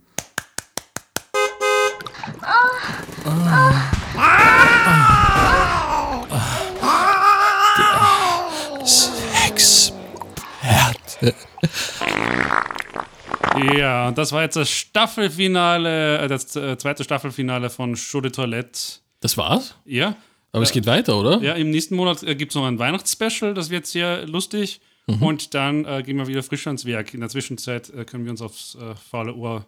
Ja, 13.74 14.10
und 14.10 14.18
das 14.18 14.32
war 14.34 14.44
jetzt 14.44 14.58
das 14.58 14.70
Staffelfinale, 14.70 16.20
äh, 16.20 16.28
das 16.28 16.56
äh, 16.56 16.78
zweite 16.78 17.04
Staffelfinale 17.04 17.72
von 17.72 17.96
Show 17.96 18.22
de 18.22 18.32
Toilette. 18.32 19.00
Das 19.22 19.36
war's? 19.38 19.76
Ja. 19.86 20.16
Aber 20.52 20.62
es 20.62 20.72
geht 20.72 20.86
weiter, 20.86 21.18
oder? 21.18 21.42
Ja, 21.42 21.54
im 21.54 21.72
nächsten 21.72 21.96
Monat 21.96 22.22
äh, 22.22 22.36
gibt 22.36 22.52
es 22.52 22.56
noch 22.56 22.66
ein 22.66 22.78
Weihnachtsspecial, 22.78 23.56
das 23.56 23.72
wird 23.72 23.88
sehr 23.88 24.28
lustig. 24.28 24.82
Und 25.08 25.54
dann 25.54 25.86
äh, 25.86 26.02
gehen 26.04 26.18
wir 26.18 26.28
wieder 26.28 26.42
frisch 26.42 26.66
ans 26.68 26.86
Werk. 26.86 27.14
In 27.14 27.20
der 27.20 27.30
Zwischenzeit 27.30 27.90
äh, 27.92 28.06
können 28.06 28.26
wir 28.26 28.32
uns 28.32 28.42
aufs 28.42 28.76
äh, 28.76 28.96
faule 28.96 29.36
Ohr 29.36 29.66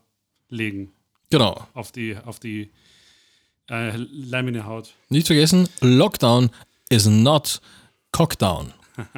legen. 0.50 0.92
Genau. 1.30 1.68
Auf 1.74 1.92
die, 1.92 2.18
auf 2.26 2.40
die 2.40 2.72
äh, 3.70 3.96
leimende 3.96 4.66
Haut. 4.66 4.94
Nicht 5.10 5.28
vergessen, 5.28 5.70
Lockdown 5.82 6.50
is 6.90 7.06
not 7.06 7.62
Cockdown. 8.12 8.74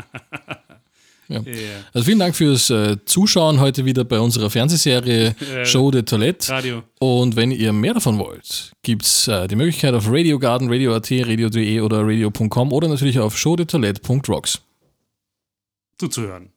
Ja. 1.31 1.41
Ja. 1.41 1.51
Also 1.93 2.05
vielen 2.05 2.17
Dank 2.17 2.35
fürs 2.35 2.71
äh, 2.71 2.97
Zuschauen 3.05 3.59
heute 3.59 3.85
wieder 3.85 4.03
bei 4.03 4.19
unserer 4.19 4.49
Fernsehserie 4.49 5.35
Show 5.63 5.91
de 5.91 6.01
Toilette. 6.01 6.51
Radio. 6.51 6.81
Und 6.97 7.35
wenn 7.35 7.51
ihr 7.51 7.71
mehr 7.71 7.93
davon 7.93 8.17
wollt, 8.17 8.71
gibt 8.81 9.03
es 9.03 9.27
äh, 9.27 9.47
die 9.47 9.55
Möglichkeit 9.55 9.93
auf 9.93 10.09
Radio 10.09 10.39
Garden, 10.39 10.69
Radio.at, 10.69 11.11
Radio.de 11.11 11.81
oder 11.81 11.99
Radio.com 12.01 12.73
oder 12.73 12.87
natürlich 12.87 13.19
auf 13.19 13.37
showdetoilette.rocks. 13.37 14.59
Zuzuhören. 15.99 16.53